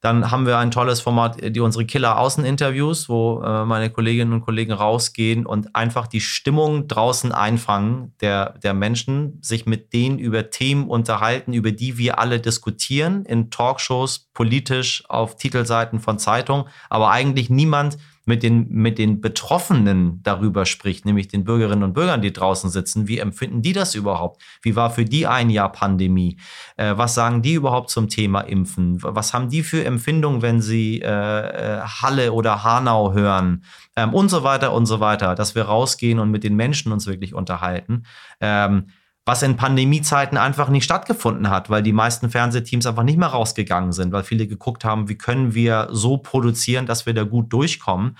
[0.00, 4.72] Dann haben wir ein tolles Format, die unsere Killer-Außen-Interviews, wo äh, meine Kolleginnen und Kollegen
[4.72, 10.88] rausgehen und einfach die Stimmung draußen einfangen der, der Menschen, sich mit denen über Themen
[10.88, 17.50] unterhalten, über die wir alle diskutieren, in Talkshows, politisch, auf Titelseiten von Zeitungen, aber eigentlich
[17.50, 22.68] niemand mit den, mit den Betroffenen darüber spricht, nämlich den Bürgerinnen und Bürgern, die draußen
[22.68, 23.08] sitzen.
[23.08, 24.42] Wie empfinden die das überhaupt?
[24.60, 26.38] Wie war für die ein Jahr Pandemie?
[26.76, 28.98] Äh, was sagen die überhaupt zum Thema Impfen?
[29.02, 33.64] Was haben die für Empfindungen, wenn sie äh, äh, Halle oder Hanau hören?
[33.96, 37.06] Ähm, und so weiter und so weiter, dass wir rausgehen und mit den Menschen uns
[37.06, 38.02] wirklich unterhalten.
[38.40, 38.88] Ähm,
[39.28, 43.92] was in Pandemiezeiten einfach nicht stattgefunden hat, weil die meisten Fernsehteams einfach nicht mehr rausgegangen
[43.92, 48.16] sind, weil viele geguckt haben, wie können wir so produzieren, dass wir da gut durchkommen.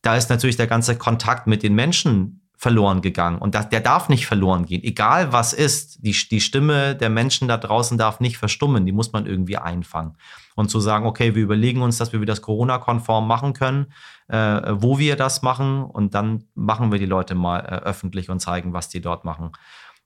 [0.00, 4.08] Da ist natürlich der ganze Kontakt mit den Menschen verloren gegangen und das, der darf
[4.08, 6.06] nicht verloren gehen, egal was ist.
[6.06, 10.16] Die, die Stimme der Menschen da draußen darf nicht verstummen, die muss man irgendwie einfangen.
[10.54, 13.86] Und zu sagen, okay, wir überlegen uns, dass wir das Corona-konform machen können,
[14.28, 14.36] äh,
[14.70, 18.72] wo wir das machen und dann machen wir die Leute mal äh, öffentlich und zeigen,
[18.72, 19.50] was die dort machen.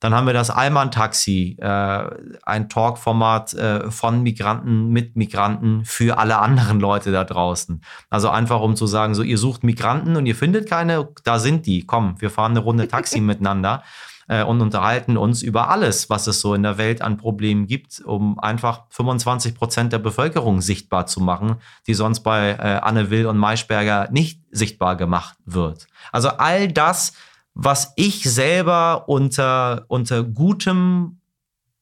[0.01, 2.05] Dann haben wir das Allmann-Taxi, äh,
[2.42, 7.82] ein Talk-Format äh, von Migranten mit Migranten für alle anderen Leute da draußen.
[8.11, 11.66] Also einfach um zu sagen, so ihr sucht Migranten und ihr findet keine, da sind
[11.66, 13.82] die, komm, wir fahren eine Runde Taxi miteinander.
[14.28, 18.01] äh, und unterhalten uns über alles, was es so in der Welt an Problemen gibt,
[18.05, 23.26] um einfach 25 Prozent der Bevölkerung sichtbar zu machen, die sonst bei äh, Anne Will
[23.26, 25.86] und Maischberger nicht sichtbar gemacht wird.
[26.12, 27.12] Also all das,
[27.59, 31.20] was ich selber unter, unter gutem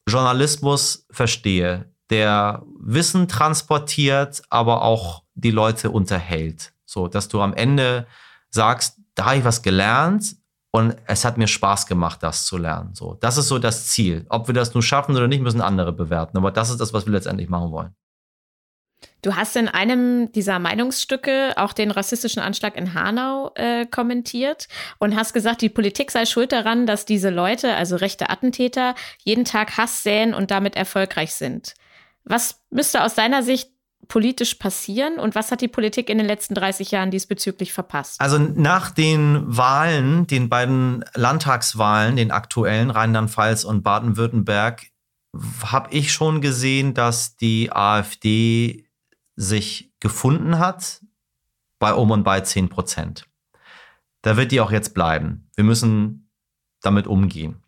[0.07, 6.71] Journalismus verstehe, der Wissen transportiert, aber auch die Leute unterhält.
[6.85, 8.07] So, dass du am Ende
[8.51, 10.37] sagst, da habe ich was gelernt
[10.71, 12.95] und es hat mir Spaß gemacht, das zu lernen.
[12.95, 14.25] So, das ist so das Ziel.
[14.29, 16.37] Ob wir das nun schaffen oder nicht, müssen andere bewerten.
[16.37, 17.93] Aber das ist das, was wir letztendlich machen wollen.
[19.21, 24.67] Du hast in einem dieser Meinungsstücke auch den rassistischen Anschlag in Hanau äh, kommentiert
[24.99, 29.45] und hast gesagt, die Politik sei schuld daran, dass diese Leute, also rechte Attentäter, jeden
[29.45, 31.73] Tag Hass säen und damit erfolgreich sind.
[32.23, 33.69] Was müsste aus deiner Sicht
[34.07, 38.21] politisch passieren und was hat die Politik in den letzten 30 Jahren diesbezüglich verpasst?
[38.21, 44.83] Also nach den Wahlen, den beiden Landtagswahlen, den aktuellen Rheinland-Pfalz und Baden-Württemberg,
[45.63, 48.84] habe ich schon gesehen, dass die AfD
[49.35, 51.01] sich gefunden hat
[51.79, 53.27] bei um und bei 10 Prozent.
[54.21, 55.49] Da wird die auch jetzt bleiben.
[55.55, 56.29] Wir müssen
[56.81, 57.61] damit umgehen.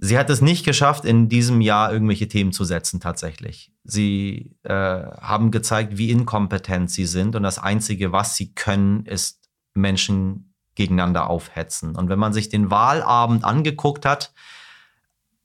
[0.00, 3.72] Sie hat es nicht geschafft, in diesem Jahr irgendwelche Themen zu setzen, tatsächlich.
[3.82, 9.50] Sie äh, haben gezeigt, wie inkompetent sie sind und das Einzige, was sie können, ist
[9.74, 11.96] Menschen gegeneinander aufhetzen.
[11.96, 14.32] Und wenn man sich den Wahlabend angeguckt hat,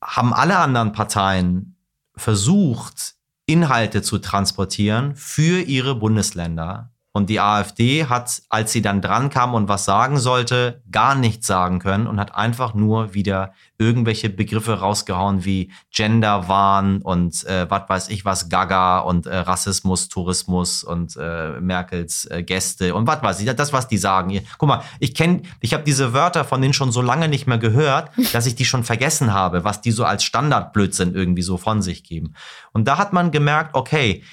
[0.03, 1.75] haben alle anderen Parteien
[2.15, 3.15] versucht,
[3.45, 6.92] Inhalte zu transportieren für ihre Bundesländer.
[7.15, 11.45] Und die AfD hat, als sie dann dran kam und was sagen sollte, gar nichts
[11.45, 17.87] sagen können und hat einfach nur wieder irgendwelche Begriffe rausgehauen wie Genderwahn und äh, was
[17.87, 23.21] weiß ich was, Gaga und äh, Rassismus, Tourismus und äh, Merkels äh, Gäste und was
[23.21, 24.39] weiß ich, das, was die sagen.
[24.57, 27.59] Guck mal, ich kenne, ich habe diese Wörter von denen schon so lange nicht mehr
[27.59, 31.83] gehört, dass ich die schon vergessen habe, was die so als Standardblödsinn irgendwie so von
[31.83, 32.33] sich geben.
[32.71, 34.23] Und da hat man gemerkt, okay,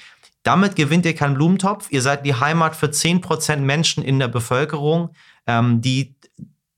[0.43, 1.91] damit gewinnt ihr keinen Blumentopf.
[1.91, 5.11] Ihr seid die Heimat für 10% Menschen in der Bevölkerung,
[5.47, 6.15] ähm, die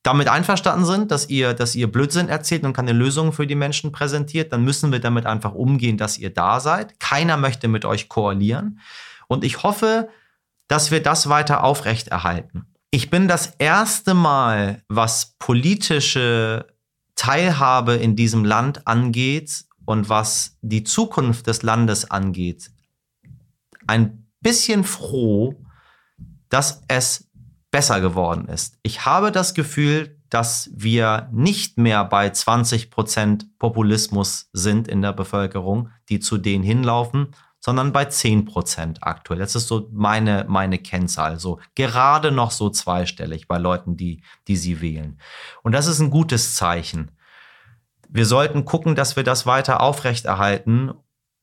[0.04, 3.94] damit einverstanden sind, dass ihr, dass ihr Blödsinn erzählt und keine Lösungen für die Menschen
[3.94, 7.00] präsentiert, dann müssen wir damit einfach umgehen, dass ihr da seid.
[7.00, 8.80] Keiner möchte mit euch koalieren.
[9.28, 10.10] Und ich hoffe,
[10.68, 12.66] dass wir das weiter aufrechterhalten.
[12.92, 16.68] Ich bin das erste Mal, was politische
[17.16, 22.72] Teilhabe in diesem Land angeht und was die Zukunft des Landes angeht,
[23.88, 25.56] ein bisschen froh,
[26.50, 27.30] dass es
[27.72, 28.78] besser geworden ist.
[28.84, 35.14] Ich habe das Gefühl, dass wir nicht mehr bei 20 Prozent Populismus sind in der
[35.14, 39.40] Bevölkerung, die zu denen hinlaufen, sondern bei 10 Prozent aktuell.
[39.40, 41.40] Das ist so meine, meine Kennzahl.
[41.40, 45.20] So gerade noch so zweistellig bei Leuten, die, die sie wählen.
[45.62, 47.12] Und das ist ein gutes Zeichen.
[48.10, 50.92] Wir sollten gucken, dass wir das weiter aufrechterhalten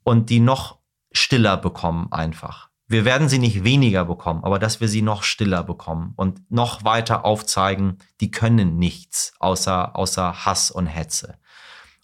[0.04, 0.79] und die noch
[1.12, 2.68] stiller bekommen einfach.
[2.86, 6.84] Wir werden sie nicht weniger bekommen, aber dass wir sie noch stiller bekommen und noch
[6.84, 11.38] weiter aufzeigen, die können nichts außer, außer Hass und Hetze.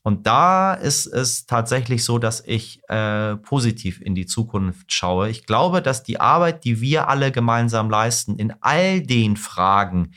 [0.06, 5.28] Und da ist es tatsächlich so, dass ich äh, positiv in die Zukunft schaue.
[5.28, 10.12] Ich glaube, dass die Arbeit, die wir alle gemeinsam leisten, in all den Fragen,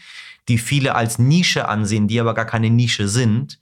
[0.47, 3.59] die viele als Nische ansehen, die aber gar keine Nische sind,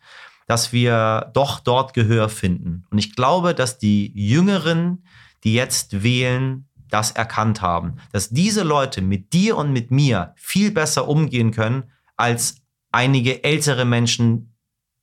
[0.48, 2.86] dass wir doch dort Gehör finden.
[2.90, 5.06] Und ich glaube, dass die Jüngeren,
[5.48, 10.72] die jetzt wählen, das erkannt haben, dass diese Leute mit dir und mit mir viel
[10.72, 11.86] besser umgehen können
[12.18, 12.58] als
[12.92, 14.54] einige ältere Menschen,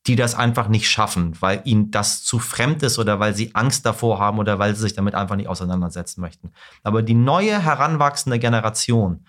[0.07, 3.87] die das einfach nicht schaffen, weil ihnen das zu fremd ist oder weil sie Angst
[3.87, 6.53] davor haben oder weil sie sich damit einfach nicht auseinandersetzen möchten.
[6.83, 9.25] Aber die neue heranwachsende Generation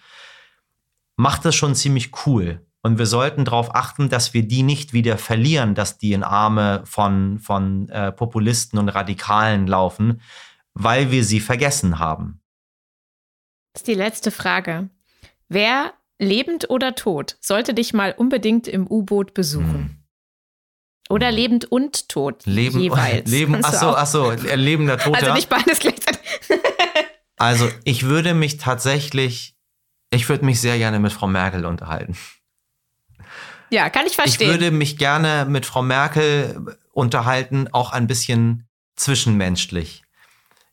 [1.15, 2.65] macht das schon ziemlich cool.
[2.81, 6.81] Und wir sollten darauf achten, dass wir die nicht wieder verlieren, dass die in Arme
[6.83, 10.19] von, von äh, Populisten und Radikalen laufen,
[10.75, 12.41] weil wir sie vergessen haben.
[13.73, 14.89] Das ist die letzte Frage.
[15.49, 19.73] Wer, lebend oder tot, sollte dich mal unbedingt im U-Boot besuchen?
[19.73, 20.03] Hm.
[21.09, 23.29] Oder lebend und tot Leben, jeweils.
[23.31, 25.17] Leben, achso, achso, lebender Toter.
[25.17, 26.21] Also nicht beides gleichzeitig.
[27.37, 29.55] also ich würde mich tatsächlich,
[30.09, 32.17] ich würde mich sehr gerne mit Frau Merkel unterhalten.
[33.69, 34.47] Ja, kann ich verstehen.
[34.47, 40.04] Ich würde mich gerne mit Frau Merkel unterhalten, auch ein bisschen zwischenmenschlich.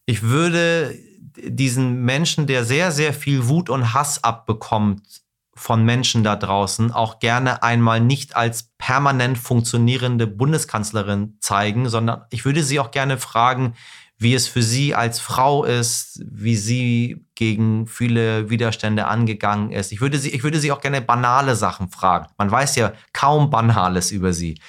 [0.06, 0.98] Ich würde
[1.36, 5.22] diesen Menschen, der sehr, sehr viel Wut und Hass abbekommt
[5.54, 12.44] von Menschen da draußen, auch gerne einmal nicht als permanent funktionierende Bundeskanzlerin zeigen, sondern ich
[12.44, 13.74] würde sie auch gerne fragen,
[14.22, 19.92] wie es für sie als Frau ist, wie sie gegen viele Widerstände angegangen ist.
[19.92, 22.28] Ich würde sie, ich würde sie auch gerne banale Sachen fragen.
[22.38, 24.60] Man weiß ja kaum Banales über sie.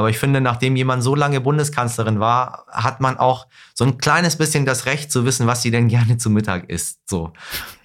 [0.00, 4.36] Aber ich finde, nachdem jemand so lange Bundeskanzlerin war, hat man auch so ein kleines
[4.36, 7.00] bisschen das Recht zu wissen, was sie denn gerne zu Mittag isst.
[7.04, 7.34] So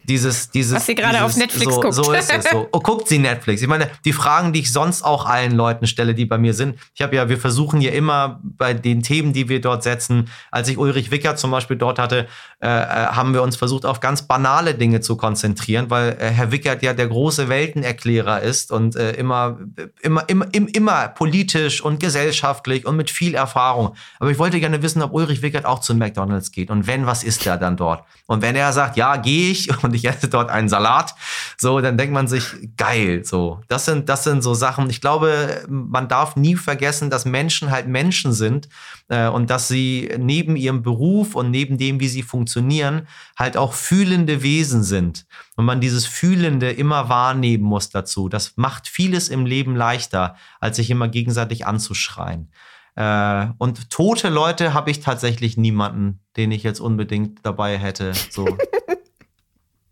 [0.08, 0.76] dieses, dieses.
[0.76, 1.94] Was sie gerade auf Netflix so, guckt.
[1.94, 2.46] So ist es.
[2.50, 2.68] So.
[2.72, 3.62] Oh, guckt sie Netflix?
[3.62, 6.78] Ich meine, die Fragen, die ich sonst auch allen Leuten stelle, die bei mir sind.
[6.94, 10.30] Ich habe ja, wir versuchen ja immer bei den Themen, die wir dort setzen.
[10.52, 12.28] Als ich Ulrich Wicker zum Beispiel dort hatte,
[12.62, 16.52] äh, äh haben wir uns versucht, auf ganz banale Dinge zu konzentrieren, weil äh, Herr
[16.52, 19.58] Wickert ja der große Weltenerklärer ist und äh, immer,
[20.02, 23.96] immer, immer, immer politisch und gesellschaftlich und mit viel Erfahrung.
[24.20, 27.24] Aber ich wollte gerne wissen, ob Ulrich Wickert auch zu McDonalds geht und wenn, was
[27.24, 28.04] ist er dann dort?
[28.28, 31.16] Und wenn er sagt, ja, gehe ich und ich esse dort einen Salat,
[31.58, 32.44] so, dann denkt man sich,
[32.78, 33.62] geil, so.
[33.68, 34.90] Das sind, das sind so Sachen.
[34.90, 38.70] Ich glaube, man darf nie vergessen, dass Menschen halt Menschen sind
[39.08, 43.74] äh, und dass sie neben ihrem Beruf und neben dem, wie sie funktionieren, halt auch
[43.74, 45.26] fühlende Wesen sind.
[45.56, 48.30] Und man dieses Fühlende immer wahrnehmen muss dazu.
[48.30, 52.52] Das macht vieles im Leben leichter, als sich immer gegenseitig anzuschreien.
[52.96, 58.14] Äh, und tote Leute habe ich tatsächlich niemanden, den ich jetzt unbedingt dabei hätte.
[58.30, 58.58] So.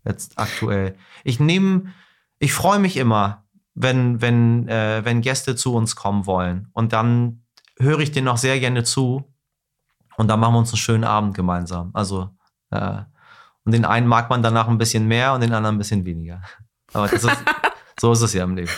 [0.04, 0.96] jetzt aktuell.
[1.24, 1.92] Ich nehme,
[2.38, 3.44] ich freue mich immer,
[3.74, 6.68] wenn, wenn, äh, wenn Gäste zu uns kommen wollen.
[6.72, 7.42] Und dann
[7.78, 9.24] höre ich denen noch sehr gerne zu.
[10.16, 11.90] Und dann machen wir uns einen schönen Abend gemeinsam.
[11.92, 12.30] Also,
[12.70, 13.02] äh,
[13.64, 16.42] und den einen mag man danach ein bisschen mehr und den anderen ein bisschen weniger.
[16.92, 17.26] Aber ist,
[18.00, 18.70] so ist es ja im Leben.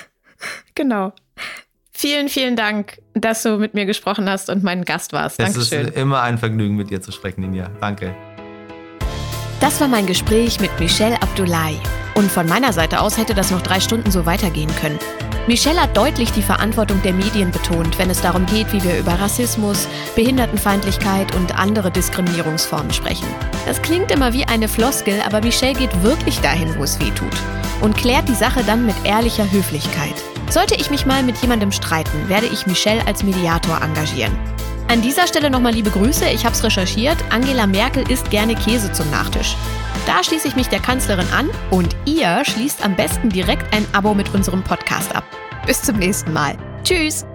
[0.75, 1.13] Genau.
[1.93, 5.41] Vielen, vielen Dank, dass du mit mir gesprochen hast und mein Gast warst.
[5.41, 5.81] Dankeschön.
[5.81, 7.71] Es ist immer ein Vergnügen, mit dir zu sprechen, Ninja.
[7.81, 8.15] Danke.
[9.61, 11.79] Das war mein Gespräch mit Michelle Abdullahi.
[12.15, 14.99] Und von meiner Seite aus hätte das noch drei Stunden so weitergehen können.
[15.47, 19.13] Michelle hat deutlich die Verantwortung der Medien betont, wenn es darum geht, wie wir über
[19.13, 23.27] Rassismus, Behindertenfeindlichkeit und andere Diskriminierungsformen sprechen.
[23.65, 27.37] Das klingt immer wie eine Floskel, aber Michelle geht wirklich dahin, wo es weh tut.
[27.81, 30.15] Und klärt die Sache dann mit ehrlicher Höflichkeit.
[30.51, 34.37] Sollte ich mich mal mit jemandem streiten, werde ich Michelle als Mediator engagieren.
[34.89, 37.17] An dieser Stelle nochmal liebe Grüße, ich habe es recherchiert.
[37.31, 39.57] Angela Merkel isst gerne Käse zum Nachtisch.
[40.07, 44.15] Da schließe ich mich der Kanzlerin an und ihr schließt am besten direkt ein Abo
[44.15, 45.25] mit unserem Podcast ab.
[45.67, 46.57] Bis zum nächsten Mal.
[46.85, 47.27] Tschüss!